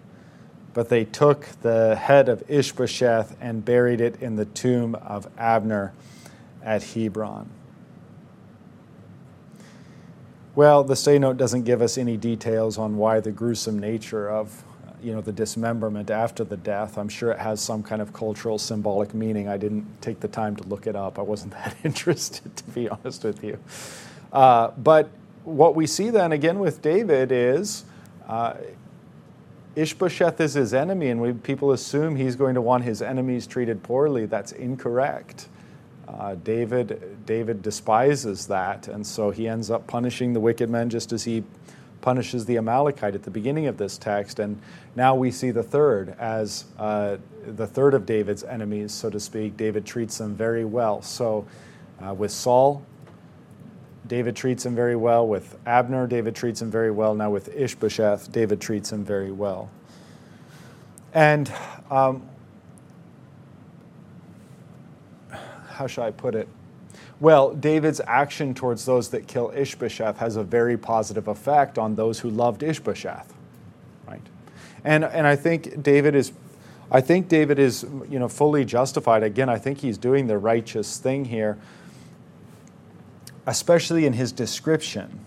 [0.74, 5.92] But they took the head of Ishbosheth and buried it in the tomb of Abner
[6.64, 7.48] at Hebron.
[10.54, 14.64] Well, the stay note doesn't give us any details on why the gruesome nature of
[15.02, 16.96] you know the dismemberment after the death.
[16.98, 19.48] I'm sure it has some kind of cultural symbolic meaning.
[19.48, 21.18] I didn't take the time to look it up.
[21.18, 23.58] I wasn't that interested, to be honest with you.
[24.32, 25.10] Uh, but
[25.44, 27.84] what we see then again with David is
[28.28, 28.54] uh,
[29.74, 33.82] Ishbosheth is his enemy, and we, people assume he's going to want his enemies treated
[33.82, 34.26] poorly.
[34.26, 35.48] That's incorrect.
[36.08, 41.12] Uh, David, David despises that, and so he ends up punishing the wicked men just
[41.12, 41.44] as he
[42.00, 44.38] punishes the Amalekite at the beginning of this text.
[44.38, 44.60] And
[44.96, 49.56] now we see the third as uh, the third of David's enemies, so to speak.
[49.56, 51.00] David treats them very well.
[51.00, 51.46] So
[52.04, 52.84] uh, with Saul,
[54.06, 55.26] David treats him very well.
[55.26, 57.14] With Abner, David treats him very well.
[57.14, 59.70] Now with Ishbosheth, David treats him very well.
[61.14, 61.52] And
[61.90, 62.28] um,
[65.72, 66.48] how shall I put it?
[67.20, 72.20] Well, David's action towards those that kill Ishbosheth has a very positive effect on those
[72.20, 73.32] who loved Ishbosheth,
[74.06, 74.20] right?
[74.84, 76.32] And and I think David is,
[76.90, 79.22] I think David is you know fully justified.
[79.22, 81.58] Again, I think he's doing the righteous thing here,
[83.46, 85.20] especially in his description.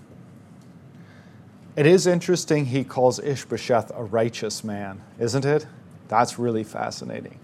[1.75, 5.65] It is interesting he calls Ishbosheth a righteous man, isn't it?
[6.07, 7.39] That's really fascinating.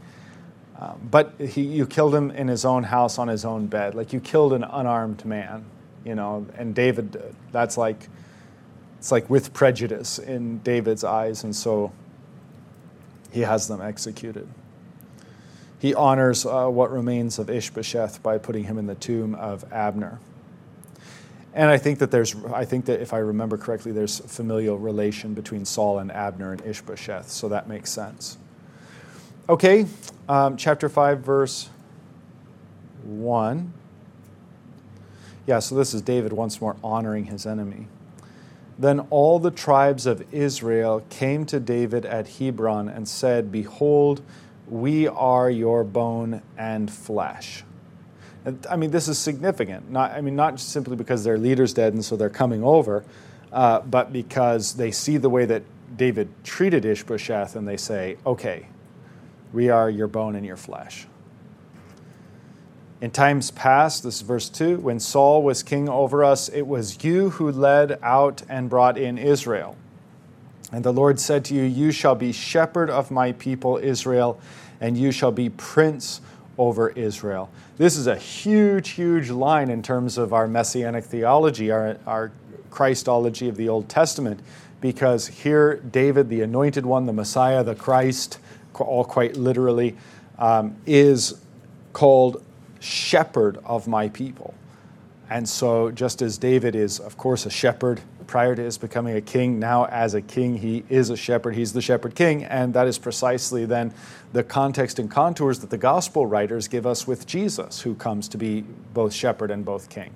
[1.12, 3.94] But he, you killed him in his own house on his own bed.
[3.94, 5.64] Like you killed an unarmed man,
[6.04, 8.10] you know, and David, that's like,
[8.98, 11.92] it's like with prejudice in David's eyes, and so
[13.32, 14.48] he has them executed.
[15.82, 20.20] he honors uh, what remains of Ishbosheth by putting him in the tomb of Abner.
[21.56, 25.34] And I think that there's, I think that if I remember correctly, there's familial relation
[25.34, 28.38] between Saul and Abner and Ishbosheth, so that makes sense.
[29.50, 29.88] Okay,
[30.30, 31.70] um, chapter 5, verse
[33.04, 33.74] 1.
[35.48, 37.88] Yeah, so this is David once more honoring his enemy.
[38.78, 44.22] Then all the tribes of Israel came to David at Hebron and said, Behold,
[44.68, 47.64] we are your bone and flesh.
[48.70, 49.92] I mean, this is significant.
[49.92, 53.04] Not, I mean, not just simply because their leader's dead and so they're coming over,
[53.52, 55.64] uh, but because they see the way that
[55.96, 58.68] David treated Ishbosheth and they say, okay,
[59.54, 61.08] we are your bone and your flesh.
[63.02, 67.04] In times past, this is verse 2, when Saul was king over us, it was
[67.04, 69.76] you who led out and brought in Israel.
[70.72, 74.40] And the Lord said to you, You shall be shepherd of my people Israel,
[74.80, 76.22] and you shall be prince
[76.58, 77.50] over Israel.
[77.78, 82.32] This is a huge, huge line in terms of our messianic theology, our, our
[82.70, 84.40] Christology of the Old Testament,
[84.80, 88.38] because here David, the anointed one, the Messiah, the Christ,
[88.80, 89.96] all quite literally,
[90.40, 91.40] um, is
[91.94, 92.44] called
[92.80, 94.54] shepherd of my people.
[95.30, 99.22] And so, just as David is, of course, a shepherd prior to his becoming a
[99.22, 101.56] king, now as a king, he is a shepherd.
[101.56, 102.44] He's the shepherd king.
[102.44, 103.94] And that is precisely then
[104.34, 108.38] the context and contours that the gospel writers give us with Jesus, who comes to
[108.38, 108.62] be
[108.94, 110.14] both shepherd and both king.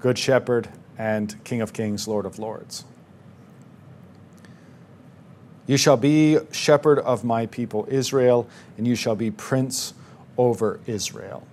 [0.00, 0.68] Good shepherd
[0.98, 2.84] and King of kings, Lord of lords.
[5.68, 9.92] You shall be shepherd of my people Israel, and you shall be prince
[10.38, 11.46] over Israel.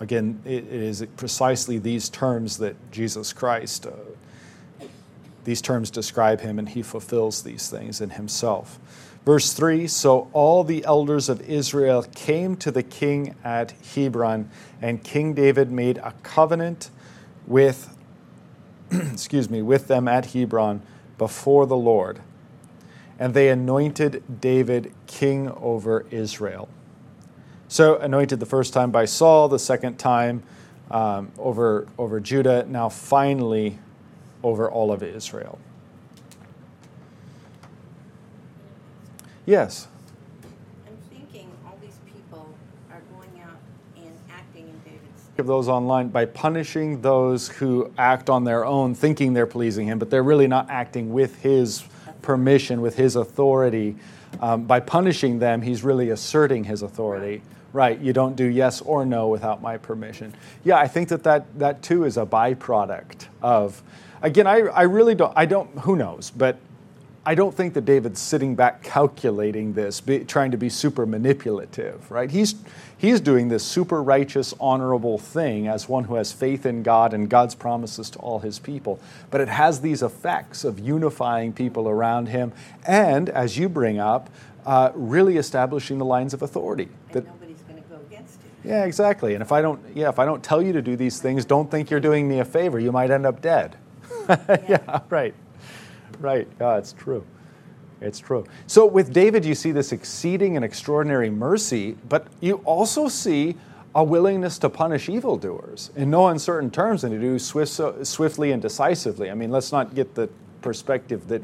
[0.00, 3.90] Again, it is precisely these terms that Jesus Christ, uh,
[5.44, 8.78] these terms describe him, and he fulfills these things in himself.
[9.26, 14.48] Verse 3 So all the elders of Israel came to the king at Hebron,
[14.80, 16.88] and King David made a covenant
[17.46, 17.94] with,
[18.90, 20.80] excuse me, with them at Hebron
[21.18, 22.20] before the Lord.
[23.18, 26.68] And they anointed David king over Israel.
[27.66, 30.42] So anointed the first time by Saul, the second time
[30.90, 33.78] um, over, over Judah, now finally
[34.42, 35.58] over all of Israel.
[39.44, 39.88] Yes?
[40.86, 42.54] I'm thinking all these people
[42.90, 43.56] are going out
[43.96, 48.94] and acting in David's Of those online by punishing those who act on their own,
[48.94, 51.82] thinking they're pleasing him, but they're really not acting with his
[52.28, 53.96] permission, with his authority.
[54.40, 57.36] Um, by punishing them, he's really asserting his authority.
[57.38, 60.34] Right right, you don't do yes or no without my permission.
[60.64, 63.82] Yeah, I think that that, that too is a byproduct of,
[64.22, 66.56] again, I, I really don't, I don't, who knows, but
[67.28, 72.10] I don't think that David's sitting back calculating this, be, trying to be super manipulative,
[72.10, 72.30] right?
[72.30, 72.54] He's,
[72.96, 77.28] he's doing this super righteous, honorable thing as one who has faith in God and
[77.28, 78.98] God's promises to all his people.
[79.30, 82.50] But it has these effects of unifying people around him
[82.86, 84.30] and, as you bring up,
[84.64, 86.88] uh, really establishing the lines of authority.
[87.12, 88.70] That, nobody's going to go against you.
[88.70, 89.34] yeah, exactly.
[89.34, 91.70] And if I don't, yeah, if I don't tell you to do these things, don't
[91.70, 92.80] think you're doing me a favor.
[92.80, 93.76] You might end up dead.
[94.30, 94.64] yeah.
[94.66, 95.34] yeah, right,
[96.20, 96.48] right.
[96.60, 97.24] Yeah, it's true.
[98.00, 98.44] It's true.
[98.66, 103.56] So with David, you see this exceeding and extraordinary mercy, but you also see
[103.94, 108.62] a willingness to punish evildoers in no uncertain terms and to do swift, swiftly and
[108.62, 109.30] decisively.
[109.30, 110.28] I mean, let's not get the
[110.62, 111.42] perspective that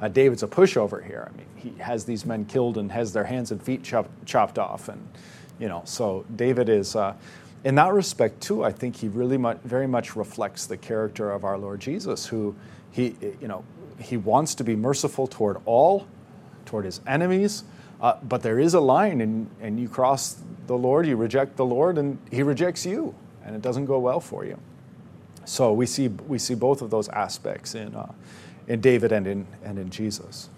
[0.00, 1.30] uh, David's a pushover here.
[1.32, 4.58] I mean, he has these men killed and has their hands and feet chop, chopped
[4.58, 5.08] off, and
[5.58, 7.14] you know, so David is, uh,
[7.62, 11.56] in that respect too, I think he really very much reflects the character of our
[11.56, 12.54] Lord Jesus, who
[12.90, 13.64] he, you know,
[13.98, 16.06] he wants to be merciful toward all,
[16.66, 17.64] toward his enemies,
[18.00, 21.64] uh, but there is a line, and, and you cross the Lord, you reject the
[21.64, 24.58] Lord, and he rejects you, and it doesn't go well for you.
[25.44, 28.12] So we see, we see both of those aspects in, uh,
[28.66, 30.48] in David and in, and in Jesus.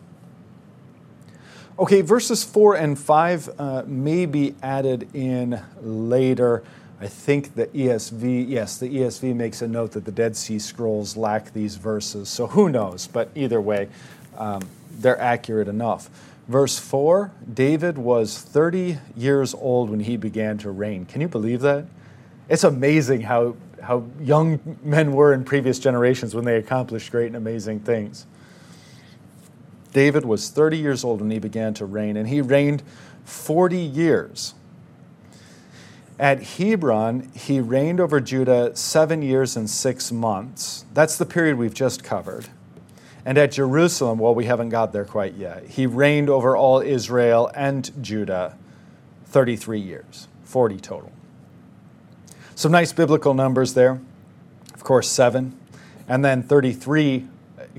[1.78, 6.64] Okay, verses 4 and 5 uh, may be added in later.
[7.00, 11.16] I think the ESV, yes, the ESV makes a note that the Dead Sea Scrolls
[11.16, 13.06] lack these verses, so who knows?
[13.06, 13.88] But either way,
[14.38, 14.62] um,
[14.98, 16.08] they're accurate enough.
[16.48, 21.04] Verse 4 David was 30 years old when he began to reign.
[21.04, 21.84] Can you believe that?
[22.48, 27.36] It's amazing how, how young men were in previous generations when they accomplished great and
[27.36, 28.24] amazing things.
[29.92, 32.82] David was 30 years old when he began to reign, and he reigned
[33.24, 34.54] 40 years.
[36.18, 40.86] At Hebron, he reigned over Judah seven years and six months.
[40.94, 42.48] That's the period we've just covered.
[43.26, 47.50] And at Jerusalem, well, we haven't got there quite yet, he reigned over all Israel
[47.54, 48.56] and Judah
[49.26, 51.12] 33 years, 40 total.
[52.54, 54.00] Some nice biblical numbers there.
[54.72, 55.58] Of course, seven.
[56.08, 57.26] And then 33,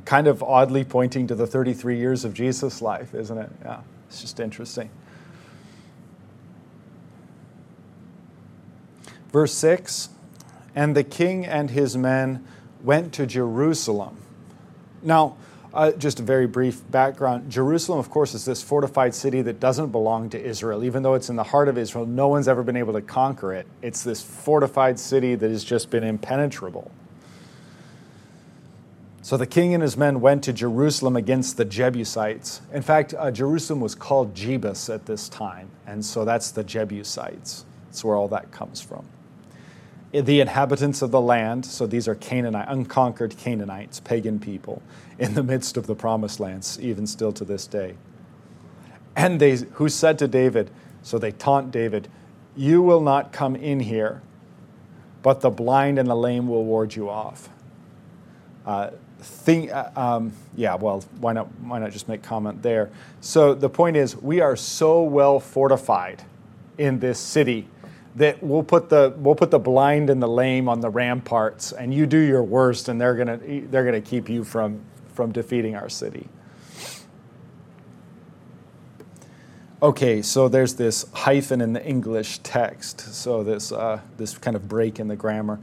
[0.06, 3.50] kind of oddly pointing to the 33 years of Jesus' life, isn't it?
[3.64, 3.80] Yeah,
[4.10, 4.90] it's just interesting.
[9.38, 10.10] Verse 6
[10.74, 12.44] And the king and his men
[12.82, 14.18] went to Jerusalem.
[15.04, 15.38] Now,
[15.76, 17.52] uh, just a very brief background.
[17.52, 20.84] Jerusalem, of course, is this fortified city that doesn't belong to Israel.
[20.84, 23.54] Even though it's in the heart of Israel, no one's ever been able to conquer
[23.54, 23.68] it.
[23.84, 26.90] It's this fortified city that has just been impenetrable.
[29.22, 32.62] So the king and his men went to Jerusalem against the Jebusites.
[32.74, 37.66] In fact, uh, Jerusalem was called Jebus at this time, and so that's the Jebusites.
[37.86, 39.06] That's where all that comes from
[40.12, 44.82] the inhabitants of the land, so these are Canaanite, unconquered Canaanites, pagan people,
[45.20, 47.96] in the midst of the promised lands, even still to this day.
[49.16, 50.70] And they who said to David,
[51.02, 52.08] so they taunt David,
[52.56, 54.22] You will not come in here,
[55.24, 57.50] but the blind and the lame will ward you off.
[58.66, 62.90] Uh, think, uh, um, yeah, well, why not, why not just make comment there?
[63.20, 66.24] So the point is, we are so well fortified
[66.78, 67.68] in this city
[68.18, 71.94] that we'll put the we'll put the blind and the lame on the ramparts, and
[71.94, 73.40] you do your worst, and they're gonna
[73.70, 74.82] they're gonna keep you from
[75.14, 76.28] from defeating our city.
[79.82, 84.68] Okay, so there's this hyphen in the English text, so this uh, this kind of
[84.68, 85.60] break in the grammar.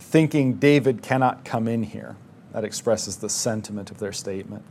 [0.00, 2.16] Thinking David cannot come in here.
[2.52, 4.64] That expresses the sentiment of their statement.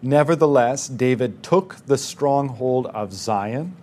[0.00, 3.76] Nevertheless, David took the stronghold of Zion,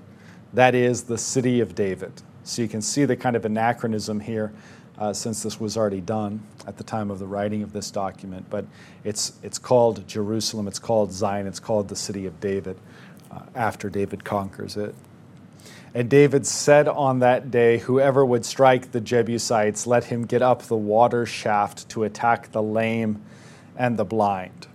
[0.54, 2.22] that is, the city of David.
[2.46, 4.54] So you can see the kind of anachronism here
[4.98, 8.46] uh, since this was already done at the time of the writing of this document.
[8.50, 8.66] But
[9.04, 12.78] it's, it's called Jerusalem, it's called Zion, it's called the city of David
[13.32, 14.96] uh, after David conquers it.
[15.96, 20.64] And David said on that day, Whoever would strike the Jebusites, let him get up
[20.64, 23.22] the water shaft to attack the lame
[23.78, 24.68] and the blind,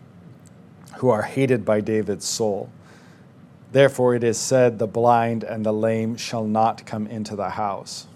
[0.97, 2.71] who are hated by David's soul.
[3.73, 8.07] Therefore, it is said, The blind and the lame shall not come into the house.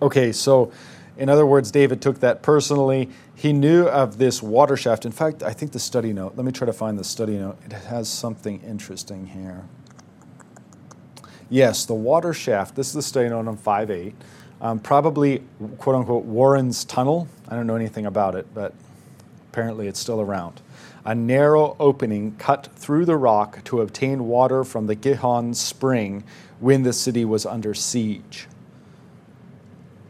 [0.00, 0.72] Okay, so
[1.16, 3.08] in other words, David took that personally.
[3.34, 5.04] He knew of this water shaft.
[5.04, 7.58] In fact, I think the study note, let me try to find the study note.
[7.64, 9.64] It has something interesting here.
[11.50, 14.14] Yes, the water shaft, this is the study note on 5 8.
[14.60, 15.42] Um, probably,
[15.78, 17.28] quote unquote, Warren's Tunnel.
[17.48, 18.72] I don't know anything about it, but
[19.54, 20.60] apparently it's still around
[21.04, 26.24] a narrow opening cut through the rock to obtain water from the Gihon spring
[26.58, 28.48] when the city was under siege.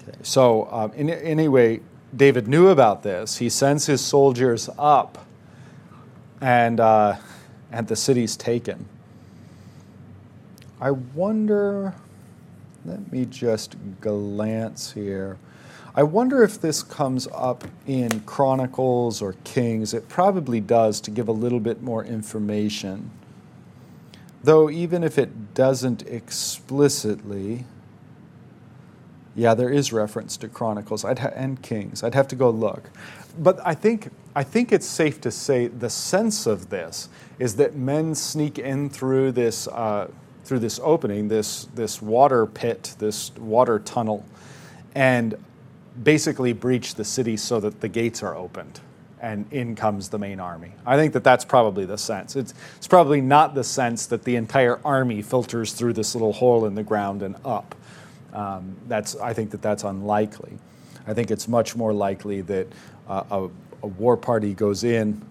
[0.03, 1.81] Okay, so, um, in, anyway,
[2.17, 3.37] David knew about this.
[3.37, 5.27] He sends his soldiers up,
[6.41, 7.17] and, uh,
[7.71, 8.87] and the city's taken.
[10.81, 11.93] I wonder,
[12.87, 15.37] let me just glance here.
[15.97, 19.95] I wonder if this comes up in Chronicles or Kings.
[19.95, 23.13] It probably does to give a little bit more information.
[24.43, 27.65] Though, even if it doesn't explicitly,
[29.37, 32.03] yeah, there is reference to Chronicles ha- and Kings.
[32.03, 32.91] I'd have to go look.
[33.39, 37.77] But I think, I think it's safe to say the sense of this is that
[37.77, 40.09] men sneak in through this, uh,
[40.45, 44.25] through this opening, this, this water pit, this water tunnel,
[44.97, 45.37] and
[46.03, 48.81] basically breach the city so that the gates are opened
[49.21, 50.73] and in comes the main army.
[50.85, 52.37] I think that that's probably the sense.
[52.37, 56.67] It's, it's probably not the sense that the entire army filters through this little hole
[56.67, 57.75] in the ground and up.
[58.35, 60.59] Um, that's, I think that that's unlikely.
[61.07, 62.67] I think it's much more likely that
[63.09, 63.49] uh, a,
[63.83, 65.23] a, war party goes in,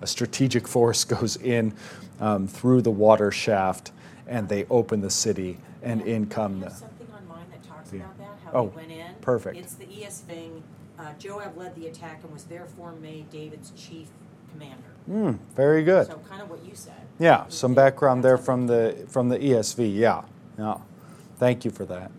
[0.00, 1.72] a strategic force goes in
[2.20, 3.92] um, through the water shaft,
[4.26, 6.70] and they open the city, and in come the.
[6.70, 8.00] Something on mine that talks Yeah.
[8.00, 9.14] about that, how Oh, they went in.
[9.20, 9.56] perfect.
[9.56, 10.62] It's the ESV.
[10.98, 14.08] Uh, Joab led the attack and was therefore made David's chief
[14.52, 14.82] commander.
[15.06, 16.06] Hmm, very good.
[16.06, 16.94] So kind of what you said.
[17.18, 19.94] Yeah, You some background there from the from the ESV.
[19.96, 20.22] Yeah,
[20.58, 20.76] yeah.
[21.38, 22.10] Thank you for that.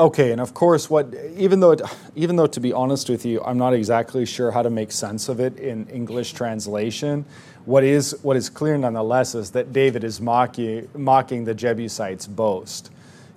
[0.00, 1.82] Okay, and of course, what even though it,
[2.16, 5.28] even though to be honest with you, I'm not exactly sure how to make sense
[5.28, 7.24] of it in English translation.
[7.66, 12.90] What is what is clear nonetheless is that David is mocking mocking the Jebusites' boast.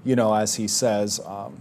[0.06, 1.20] You know, as he says.
[1.20, 1.60] Um,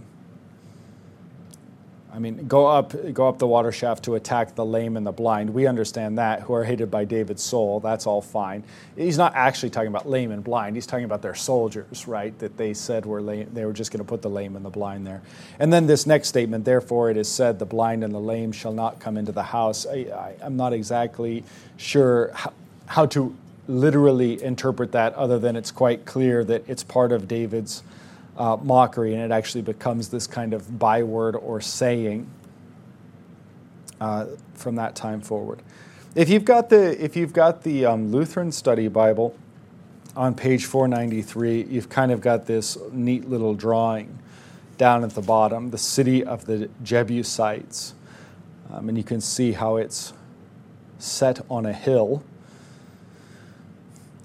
[2.15, 5.11] I mean, go up, go up the water shaft to attack the lame and the
[5.11, 5.49] blind.
[5.49, 7.81] We understand that, who are hated by David's soul.
[7.81, 8.63] That's all fine.
[8.95, 10.77] He's not actually talking about lame and blind.
[10.77, 12.37] He's talking about their soldiers, right?
[12.39, 13.49] That they said were lame.
[13.51, 15.23] They were just going to put the lame and the blind there.
[15.59, 18.71] And then this next statement, therefore it is said, the blind and the lame shall
[18.71, 19.85] not come into the house.
[19.85, 21.43] I, I'm not exactly
[21.75, 22.53] sure how,
[22.85, 23.35] how to
[23.67, 27.83] literally interpret that other than it's quite clear that it's part of David's
[28.37, 32.29] uh, mockery and it actually becomes this kind of byword or saying
[34.01, 35.61] uh, from that time forward.
[36.15, 39.35] If you've got the, if you've got the um, Lutheran Study Bible
[40.15, 44.17] on page 493, you've kind of got this neat little drawing
[44.77, 47.93] down at the bottom, the city of the Jebusites.
[48.71, 50.13] Um, and you can see how it's
[50.99, 52.23] set on a hill.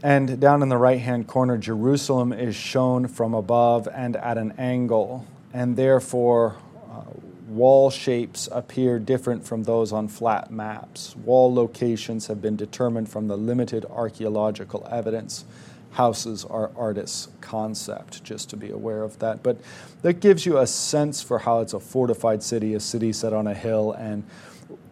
[0.02, 4.54] And down in the right hand corner, Jerusalem is shown from above and at an
[4.56, 6.56] angle, and therefore
[6.90, 7.02] uh,
[7.48, 11.14] wall shapes appear different from those on flat maps.
[11.16, 15.44] Wall locations have been determined from the limited archaeological evidence.
[15.90, 19.42] Houses are artists' concept, just to be aware of that.
[19.42, 19.58] But
[20.00, 23.46] that gives you a sense for how it's a fortified city, a city set on
[23.46, 24.24] a hill, and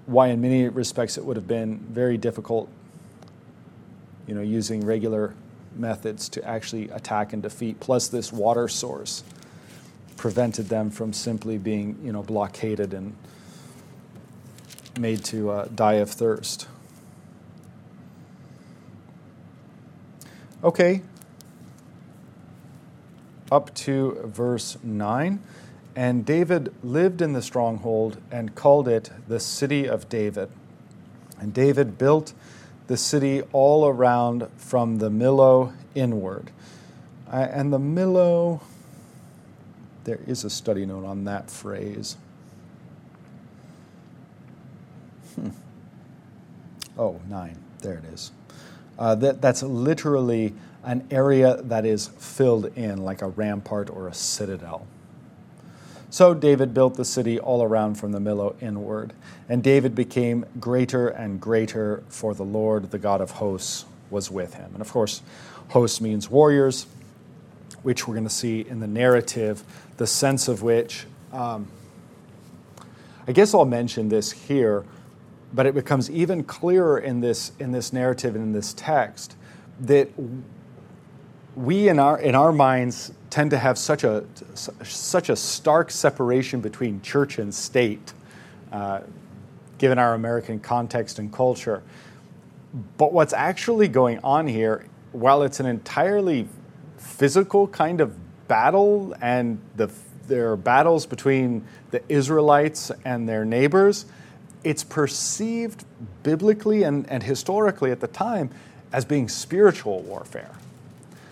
[0.04, 2.68] why, in many respects, it would have been very difficult
[4.28, 5.34] you know, using regular
[5.74, 9.24] methods to actually attack and defeat, plus this water source
[10.16, 13.16] prevented them from simply being, you know, blockaded and
[15.00, 16.68] made to uh, die of thirst.
[20.62, 21.02] Okay,
[23.50, 25.40] up to verse 9.
[25.94, 30.48] And David lived in the stronghold and called it the city of David.
[31.40, 32.34] And David built
[32.89, 36.51] the city all around from the Millo inward.
[37.30, 38.61] And the Millo,
[40.05, 42.16] there is a study note on that phrase.
[45.34, 45.51] Hmm.
[46.99, 47.59] Oh, nine.
[47.80, 48.32] There it is.
[48.99, 54.14] Uh, that, that's literally an area that is filled in like a rampart or a
[54.14, 54.86] citadel.
[56.18, 59.12] So David built the city all around from the Millo inward.
[59.48, 64.54] And David became greater and greater, for the Lord, the God of hosts, was with
[64.54, 64.68] him.
[64.72, 65.22] And of course,
[65.68, 66.88] hosts means warriors,
[67.84, 69.62] which we're going to see in the narrative,
[69.96, 71.68] the sense of which, um,
[73.28, 74.84] I guess I'll mention this here,
[75.54, 79.36] but it becomes even clearer in this, in this narrative and in this text
[79.78, 80.10] that
[81.59, 86.61] we in our, in our minds tend to have such a, such a stark separation
[86.61, 88.12] between church and state,
[88.70, 89.00] uh,
[89.78, 91.82] given our American context and culture.
[92.96, 96.48] But what's actually going on here, while it's an entirely
[96.96, 99.90] physical kind of battle, and the,
[100.28, 104.06] there are battles between the Israelites and their neighbors,
[104.62, 105.84] it's perceived
[106.22, 108.50] biblically and, and historically at the time
[108.92, 110.54] as being spiritual warfare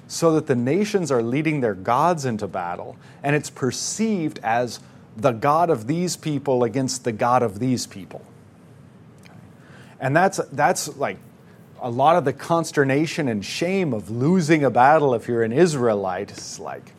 [0.08, 4.80] so that the nations are leading their gods into battle, and it's perceived as
[5.16, 8.22] the God of these people against the God of these people.
[9.98, 11.16] And that's, that's like
[11.80, 16.30] a lot of the consternation and shame of losing a battle if you're an Israelite.
[16.30, 16.92] It's like,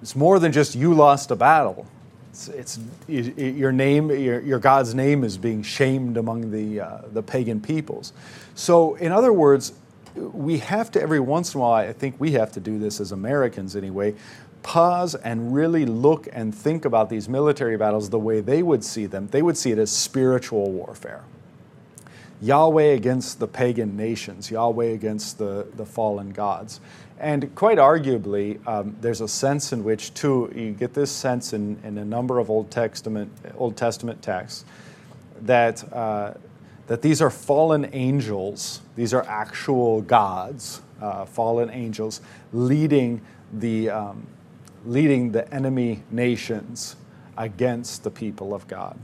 [0.00, 1.86] it's more than just you lost a battle.
[2.30, 7.22] It's, it's your name, your, your, God's name is being shamed among the, uh, the
[7.22, 8.12] pagan peoples.
[8.54, 9.72] So, in other words,
[10.14, 13.00] we have to every once in a while, I think we have to do this
[13.00, 14.14] as Americans anyway,
[14.62, 19.06] pause and really look and think about these military battles the way they would see
[19.06, 19.28] them.
[19.28, 21.24] They would see it as spiritual warfare.
[22.40, 26.80] Yahweh against the pagan nations, Yahweh against the, the fallen gods.
[27.18, 31.78] And quite arguably, um, there's a sense in which, too, you get this sense in,
[31.84, 34.64] in a number of Old Testament, Old Testament texts
[35.42, 35.90] that.
[35.92, 36.34] Uh,
[36.86, 42.20] that these are fallen angels, these are actual gods, uh, fallen angels,
[42.52, 43.20] leading
[43.52, 44.26] the, um,
[44.84, 46.96] leading the enemy nations
[47.36, 48.98] against the people of God.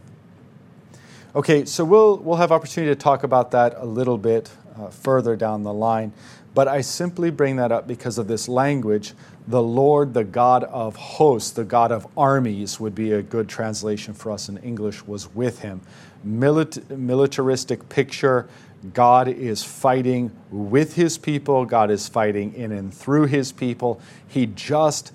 [1.35, 5.37] Okay, so we'll, we'll have opportunity to talk about that a little bit uh, further
[5.37, 6.13] down the line,
[6.55, 9.13] but I simply bring that up because of this language.
[9.47, 14.15] The Lord, the God of hosts, the God of armies would be a good translation
[14.15, 15.81] for us in English, was with him
[16.27, 18.49] milit- militaristic picture.
[18.95, 24.01] God is fighting with his people, God is fighting in and through his people.
[24.27, 25.13] He just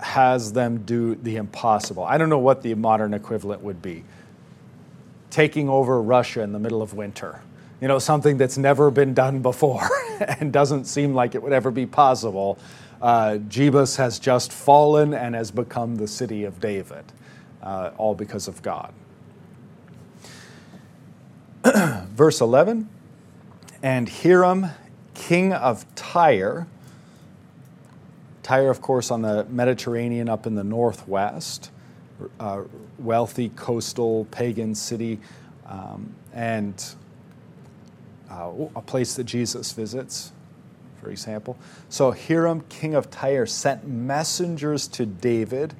[0.00, 2.04] has them do the impossible.
[2.04, 4.04] I don't know what the modern equivalent would be.
[5.30, 7.42] Taking over Russia in the middle of winter.
[7.80, 9.88] You know, something that's never been done before
[10.40, 12.58] and doesn't seem like it would ever be possible.
[13.00, 17.04] Uh, Jebus has just fallen and has become the city of David,
[17.62, 18.92] uh, all because of God.
[22.14, 22.88] verse 11
[23.82, 24.68] and Hiram,
[25.14, 26.66] king of Tyre,
[28.42, 31.70] Tyre, of course, on the Mediterranean up in the northwest,
[32.40, 32.62] uh,
[32.98, 35.18] wealthy coastal pagan city,
[35.66, 36.94] um, and
[38.30, 40.32] uh, a place that Jesus visits,
[41.00, 41.58] for example.
[41.88, 45.74] So Hiram, king of Tyre, sent messengers to David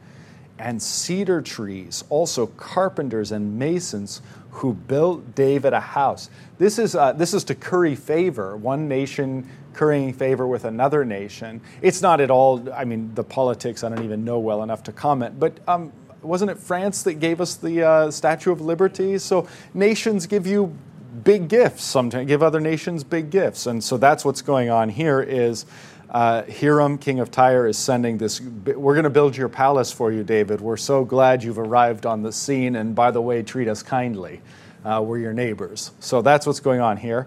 [0.58, 4.20] and cedar trees, also carpenters and masons
[4.50, 6.30] who built David a house.
[6.58, 11.60] This is, uh, this is to curry favor, one nation currying favor with another nation.
[11.82, 14.92] It's not at all, I mean, the politics I don't even know well enough to
[14.92, 15.92] comment, but um,
[16.22, 19.18] wasn't it France that gave us the uh, Statue of Liberty?
[19.18, 20.76] So nations give you
[21.22, 23.66] big gifts sometimes, give other nations big gifts.
[23.66, 25.66] And so that's what's going on here is
[26.10, 28.40] uh, Hiram, king of Tyre, is sending this.
[28.40, 30.60] We're going to build your palace for you, David.
[30.60, 32.76] We're so glad you've arrived on the scene.
[32.76, 34.40] And by the way, treat us kindly.
[34.84, 35.90] Uh, we're your neighbors.
[36.00, 37.26] So that's what's going on here.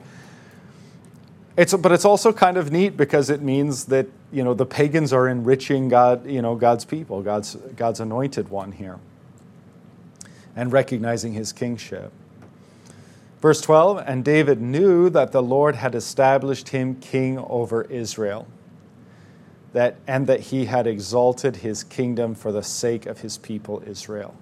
[1.58, 5.12] It's, but it's also kind of neat because it means that you know the pagans
[5.12, 9.00] are enriching God, you know, God's people, God's, God's anointed one here,
[10.56, 12.14] and recognizing his kingship.
[13.42, 18.48] Verse 12, and David knew that the Lord had established him king over Israel
[19.74, 24.36] that, and that he had exalted his kingdom for the sake of his people Israel.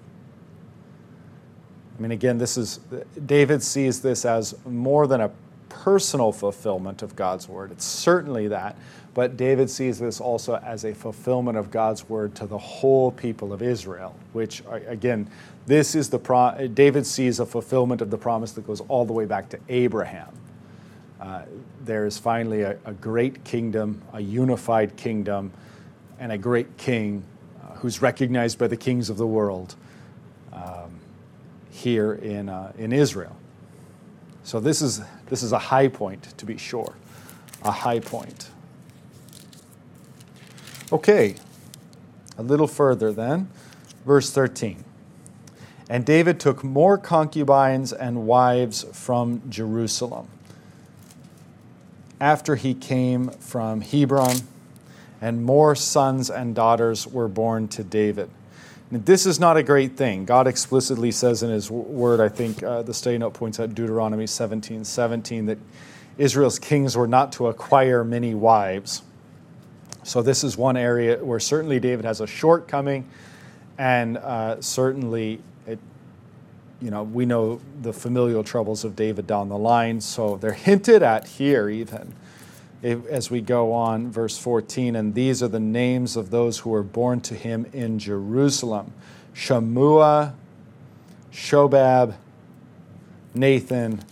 [1.98, 2.80] I mean, again, this is,
[3.26, 5.30] David sees this as more than a
[5.68, 7.70] personal fulfillment of God's word.
[7.70, 8.76] It's certainly that,
[9.14, 13.52] but David sees this also as a fulfillment of God's word to the whole people
[13.52, 15.28] of Israel, which, again,
[15.66, 19.12] this is the pro- David sees a fulfillment of the promise that goes all the
[19.12, 20.28] way back to Abraham
[21.20, 21.42] uh,
[21.84, 25.52] there is finally a, a, great kingdom, a unified kingdom,
[26.18, 27.22] and a great king
[27.62, 29.74] uh, who's recognized by the kings of the world
[30.52, 30.90] um,
[31.70, 33.36] here in, uh, in Israel.
[34.44, 36.94] So this is, this is a high point, to be sure.
[37.64, 38.48] A high point.
[40.90, 41.34] Okay,
[42.38, 43.50] a little further then,
[44.06, 44.84] verse 13.
[45.90, 50.28] And David took more concubines and wives from Jerusalem
[52.20, 54.36] after he came from Hebron,
[55.20, 58.30] and more sons and daughters were born to David.
[58.90, 60.24] Now, this is not a great thing.
[60.24, 64.26] God explicitly says in his word, I think uh, the study note points out Deuteronomy
[64.26, 65.58] 17 17, that
[66.18, 69.02] Israel's kings were not to acquire many wives.
[70.02, 73.08] So, this is one area where certainly David has a shortcoming,
[73.78, 75.40] and uh, certainly
[76.80, 81.02] you know, we know the familial troubles of David down the line, so they're hinted
[81.02, 82.14] at here even.
[82.82, 86.82] As we go on, verse 14, and these are the names of those who were
[86.82, 88.92] born to him in Jerusalem
[89.34, 90.34] Shammua,
[91.30, 92.14] Shobab,
[93.34, 94.02] Nathan,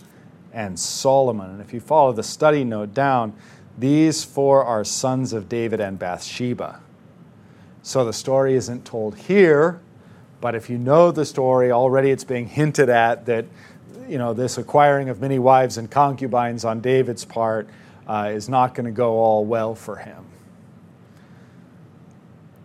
[0.53, 1.51] and Solomon.
[1.51, 3.33] And if you follow the study note down,
[3.77, 6.79] these four are sons of David and Bathsheba.
[7.81, 9.81] So the story isn't told here,
[10.41, 13.45] but if you know the story, already it's being hinted at that
[14.07, 17.69] you know this acquiring of many wives and concubines on David's part
[18.07, 20.25] uh, is not going to go all well for him.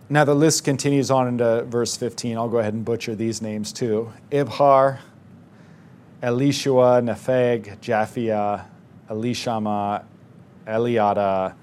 [0.09, 2.37] Now the list continues on into verse 15.
[2.37, 4.11] I'll go ahead and butcher these names too.
[4.31, 4.99] Ibhar,
[6.21, 8.65] Elishua, Nepheg, Japhia,
[9.09, 10.03] Elishama,
[10.67, 11.55] Eliada,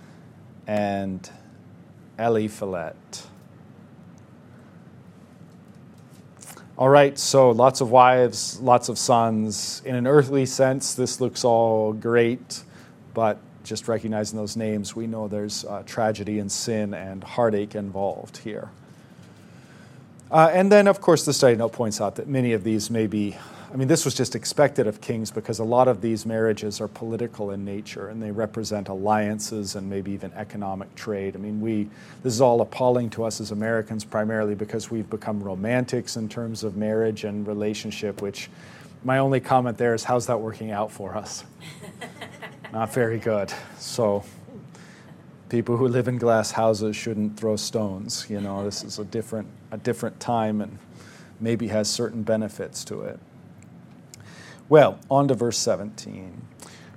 [0.66, 1.30] and
[2.18, 3.26] Eliphelet.
[6.82, 9.82] All right, so lots of wives, lots of sons.
[9.84, 12.64] In an earthly sense, this looks all great,
[13.14, 18.38] but just recognizing those names, we know there's uh, tragedy and sin and heartache involved
[18.38, 18.68] here.
[20.28, 23.06] Uh, and then, of course, the study note points out that many of these may
[23.06, 23.36] be
[23.72, 26.88] I mean, this was just expected of kings because a lot of these marriages are
[26.88, 31.34] political in nature and they represent alliances and maybe even economic trade.
[31.34, 31.88] I mean, we,
[32.22, 36.64] this is all appalling to us as Americans primarily because we've become romantics in terms
[36.64, 38.50] of marriage and relationship, which
[39.04, 41.44] my only comment there is how's that working out for us?
[42.74, 43.50] Not very good.
[43.78, 44.22] So,
[45.48, 48.26] people who live in glass houses shouldn't throw stones.
[48.28, 50.78] You know, this is a different, a different time and
[51.40, 53.18] maybe has certain benefits to it.
[54.72, 56.46] Well, on to verse 17.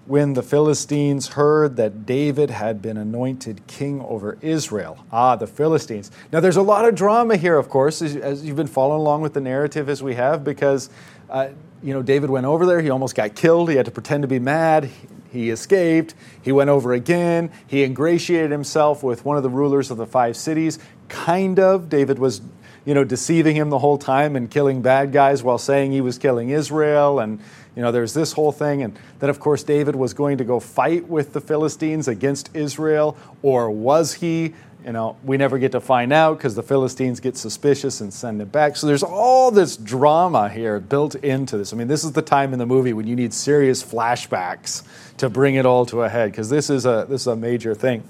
[0.06, 5.06] When the Philistines heard that David had been anointed king over Israel.
[5.12, 6.10] Ah, the Philistines.
[6.32, 9.24] Now, there's a lot of drama here, of course, as, as you've been following along
[9.24, 10.90] with the narrative as we have, because,
[11.30, 11.50] uh,
[11.84, 12.80] you know, David went over there.
[12.80, 13.70] He almost got killed.
[13.70, 14.90] He had to pretend to be mad.
[15.34, 16.16] He escaped.
[16.42, 17.52] He went over again.
[17.68, 20.80] He ingratiated himself with one of the rulers of the five cities.
[21.10, 21.90] Kind of.
[21.90, 22.40] David was
[22.86, 26.18] you know, deceiving him the whole time and killing bad guys while saying he was
[26.18, 27.20] killing Israel.
[27.20, 27.42] And,
[27.76, 28.84] you know, there's this whole thing.
[28.84, 33.18] And then, of course, David was going to go fight with the Philistines against Israel,
[33.42, 34.54] or was he?
[34.86, 38.40] You know, we never get to find out because the Philistines get suspicious and send
[38.40, 38.76] it back.
[38.76, 41.74] So there's all this drama here built into this.
[41.74, 44.84] I mean, this is the time in the movie when you need serious flashbacks
[45.18, 47.74] to bring it all to a head because this is a this is a major
[47.74, 48.04] thing.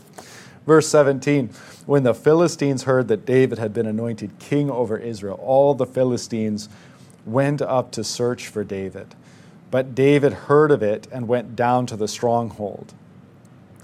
[0.65, 1.49] Verse 17,
[1.85, 6.67] when the Philistines heard that David had been anointed king over Israel, all the Philistines
[7.25, 9.15] went up to search for David.
[9.75, 12.93] But David heard of it and went down to the stronghold.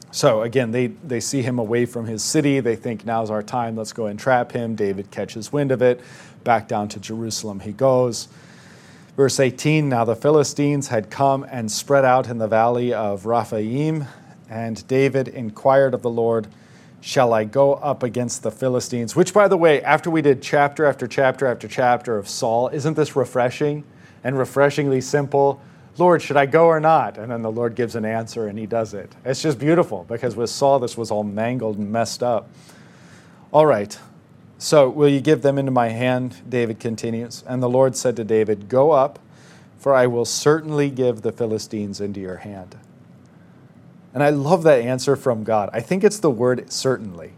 [0.09, 2.61] So again, they, they see him away from his city.
[2.61, 3.75] They think now's our time.
[3.75, 4.73] Let's go and trap him.
[4.73, 5.99] David catches wind of it.
[6.45, 8.29] Back down to Jerusalem he goes.
[9.17, 14.05] Verse 18 Now the Philistines had come and spread out in the valley of Rephaim,
[14.49, 16.47] and David inquired of the Lord,
[17.01, 19.13] Shall I go up against the Philistines?
[19.13, 22.93] Which, by the way, after we did chapter after chapter after chapter of Saul, isn't
[22.93, 23.83] this refreshing
[24.23, 25.61] and refreshingly simple?
[25.97, 27.17] Lord, should I go or not?
[27.17, 29.13] And then the Lord gives an answer and he does it.
[29.25, 32.49] It's just beautiful because with Saul, this was all mangled and messed up.
[33.51, 33.97] All right.
[34.57, 36.37] So, will you give them into my hand?
[36.47, 37.43] David continues.
[37.47, 39.19] And the Lord said to David, Go up,
[39.79, 42.77] for I will certainly give the Philistines into your hand.
[44.13, 45.69] And I love that answer from God.
[45.73, 47.33] I think it's the word certainly.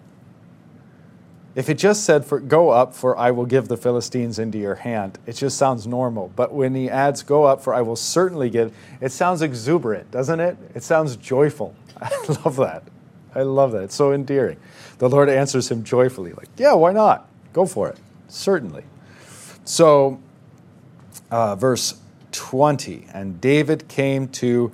[1.55, 4.75] If it just said, for, Go up, for I will give the Philistines into your
[4.75, 6.31] hand, it just sounds normal.
[6.35, 10.39] But when he adds, Go up, for I will certainly give, it sounds exuberant, doesn't
[10.39, 10.57] it?
[10.73, 11.75] It sounds joyful.
[12.01, 12.09] I
[12.43, 12.83] love that.
[13.35, 13.83] I love that.
[13.83, 14.57] It's so endearing.
[14.97, 17.29] The Lord answers him joyfully, like, Yeah, why not?
[17.53, 17.97] Go for it.
[18.27, 18.83] Certainly.
[19.65, 20.19] So,
[21.29, 21.99] uh, verse
[22.31, 24.71] 20, and David came to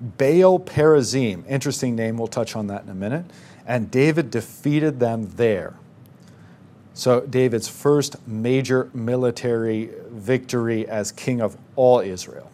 [0.00, 1.44] Baal Perazim.
[1.48, 3.26] Interesting name, we'll touch on that in a minute.
[3.66, 5.74] And David defeated them there.
[6.92, 12.50] So, David's first major military victory as king of all Israel.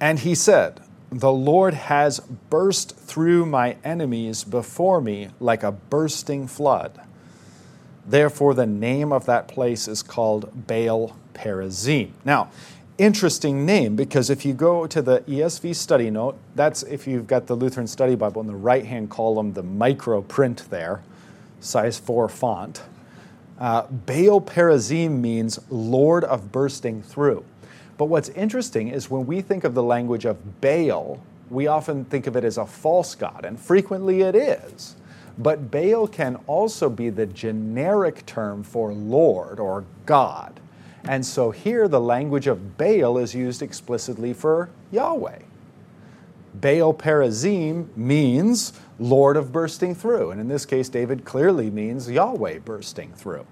[0.00, 6.46] And he said, The Lord has burst through my enemies before me like a bursting
[6.46, 6.98] flood.
[8.06, 12.10] Therefore, the name of that place is called Baal Perazim.
[12.24, 12.50] Now,
[12.98, 17.46] interesting name because if you go to the ESV study note, that's if you've got
[17.46, 21.02] the Lutheran Study Bible in the right hand column, the micro print there,
[21.60, 22.82] size 4 font.
[23.60, 27.44] Uh, Baal Perazim means Lord of bursting through.
[27.98, 32.26] But what's interesting is when we think of the language of Baal, we often think
[32.26, 34.96] of it as a false god, and frequently it is.
[35.36, 40.58] But Baal can also be the generic term for Lord or God.
[41.04, 45.40] And so here the language of Baal is used explicitly for Yahweh.
[46.54, 50.30] Baal Perazim means Lord of bursting through.
[50.30, 53.46] And in this case, David clearly means Yahweh bursting through.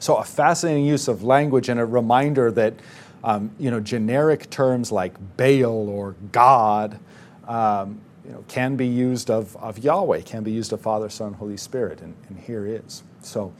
[0.00, 2.74] So, a fascinating use of language and a reminder that
[3.22, 6.98] um, you know, generic terms like Baal or God
[7.46, 11.34] um, you know, can be used of, of Yahweh, can be used of Father, Son,
[11.34, 13.02] Holy Spirit, and, and here is.
[13.20, 13.52] So,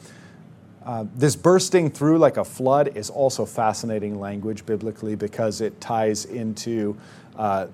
[0.84, 6.24] uh, this bursting through like a flood is also fascinating language biblically because it ties
[6.24, 6.96] into
[7.36, 7.68] uh,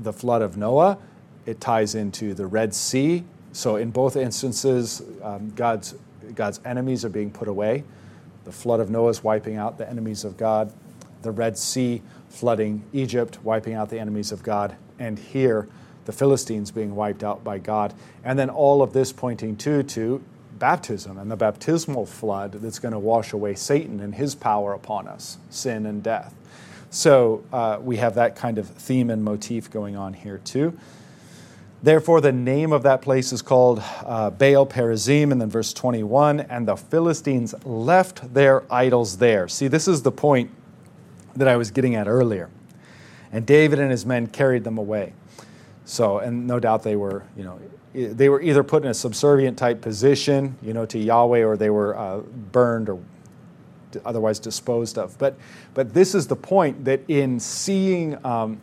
[0.00, 0.98] the flood of Noah,
[1.46, 3.24] it ties into the Red Sea.
[3.52, 5.94] So, in both instances, um, God's,
[6.34, 7.84] God's enemies are being put away.
[8.44, 10.72] The flood of Noah is wiping out the enemies of God,
[11.22, 15.68] the Red Sea flooding Egypt, wiping out the enemies of God, and here,
[16.04, 17.94] the Philistines being wiped out by God.
[18.24, 20.22] And then all of this pointing to, to
[20.58, 25.08] baptism and the baptismal flood that's going to wash away Satan and his power upon
[25.08, 26.34] us, sin and death.
[26.90, 30.78] So uh, we have that kind of theme and motif going on here too.
[31.84, 36.40] Therefore, the name of that place is called uh, Baal Perazim, and then verse 21
[36.40, 39.48] and the Philistines left their idols there.
[39.48, 40.50] See, this is the point
[41.36, 42.48] that I was getting at earlier.
[43.32, 45.12] And David and his men carried them away.
[45.84, 47.60] So, and no doubt they were, you know,
[47.92, 51.68] they were either put in a subservient type position, you know, to Yahweh, or they
[51.68, 52.20] were uh,
[52.50, 52.98] burned or
[54.06, 55.18] otherwise disposed of.
[55.18, 55.36] But,
[55.74, 58.62] but this is the point that in seeing um,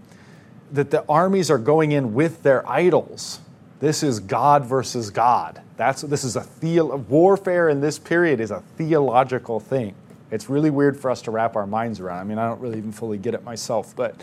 [0.72, 3.40] that the armies are going in with their idols,
[3.80, 5.62] this is God versus God.
[5.76, 9.96] That's this is a theo- warfare in this period is a theological thing.
[10.30, 12.20] It's really weird for us to wrap our minds around.
[12.20, 14.16] I mean, I don't really even fully get it myself, but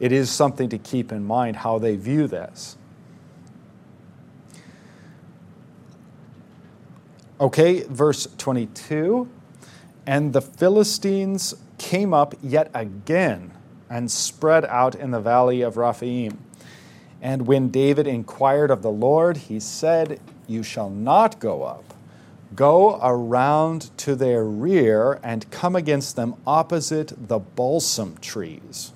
[0.00, 2.76] it is something to keep in mind how they view this.
[7.40, 9.28] Okay, verse 22.
[10.06, 13.55] And the Philistines came up yet again
[13.90, 16.38] and spread out in the valley of Rephaim.
[17.22, 21.94] And when David inquired of the Lord, he said, You shall not go up.
[22.54, 28.92] Go around to their rear and come against them opposite the balsam trees.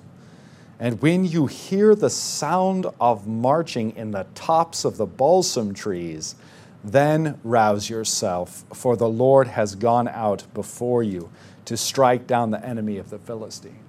[0.79, 6.35] And when you hear the sound of marching in the tops of the balsam trees,
[6.83, 11.29] Then rouse yourself, for the Lord has gone out before you
[11.65, 13.80] to strike down the enemy of the Philistines.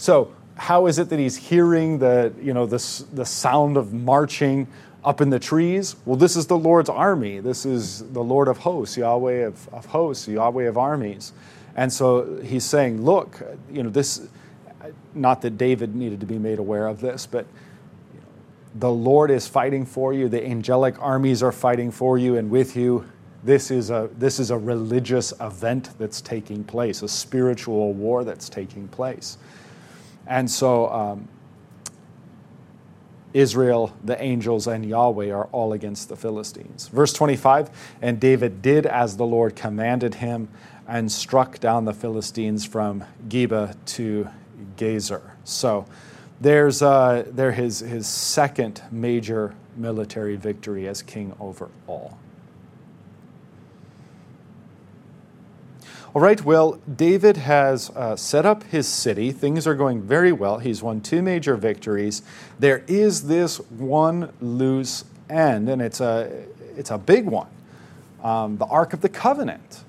[0.00, 4.66] So, how is it that he's hearing the, you know, the, the sound of marching
[5.04, 5.94] up in the trees?
[6.06, 7.40] Well, this is the Lord's army.
[7.40, 11.34] This is the Lord of hosts, Yahweh of, of hosts, Yahweh of armies.
[11.76, 14.26] And so he's saying, look, you know, this,
[15.14, 17.46] not that David needed to be made aware of this, but
[18.74, 22.74] the Lord is fighting for you, the angelic armies are fighting for you and with
[22.74, 23.04] you.
[23.44, 28.48] This is a, this is a religious event that's taking place, a spiritual war that's
[28.48, 29.36] taking place.
[30.26, 31.28] And so um,
[33.32, 36.88] Israel, the angels, and Yahweh are all against the Philistines.
[36.88, 37.70] Verse 25
[38.02, 40.48] And David did as the Lord commanded him
[40.88, 44.28] and struck down the Philistines from Geba to
[44.76, 45.22] Gezer.
[45.44, 45.86] So
[46.40, 52.18] there's uh, there his, his second major military victory as king over all.
[56.12, 59.30] All right, well, David has uh, set up his city.
[59.30, 60.58] Things are going very well.
[60.58, 62.22] He's won two major victories.
[62.58, 66.46] There is this one loose end, and it's a,
[66.76, 67.46] it's a big one
[68.24, 69.84] um, the Ark of the Covenant.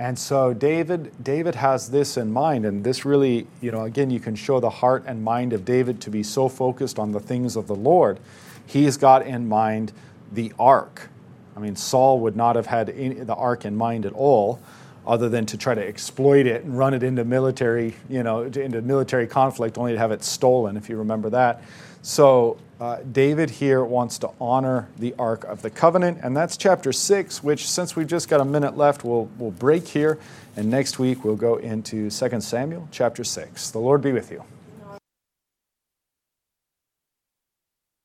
[0.00, 4.18] And so David, David has this in mind, and this really, you know, again, you
[4.18, 7.54] can show the heart and mind of David to be so focused on the things
[7.54, 8.18] of the Lord.
[8.66, 9.92] He's got in mind
[10.32, 11.08] the ark.
[11.56, 14.60] I mean, Saul would not have had any, the ark in mind at all
[15.08, 18.82] other than to try to exploit it and run it into military, you know, into
[18.82, 21.62] military conflict, only to have it stolen, if you remember that.
[22.02, 26.92] So uh, David here wants to honor the Ark of the Covenant, and that's chapter
[26.92, 27.42] six.
[27.42, 30.18] Which, since we've just got a minute left, we'll we'll break here,
[30.56, 33.70] and next week we'll go into 2 Samuel chapter six.
[33.70, 34.44] The Lord be with you.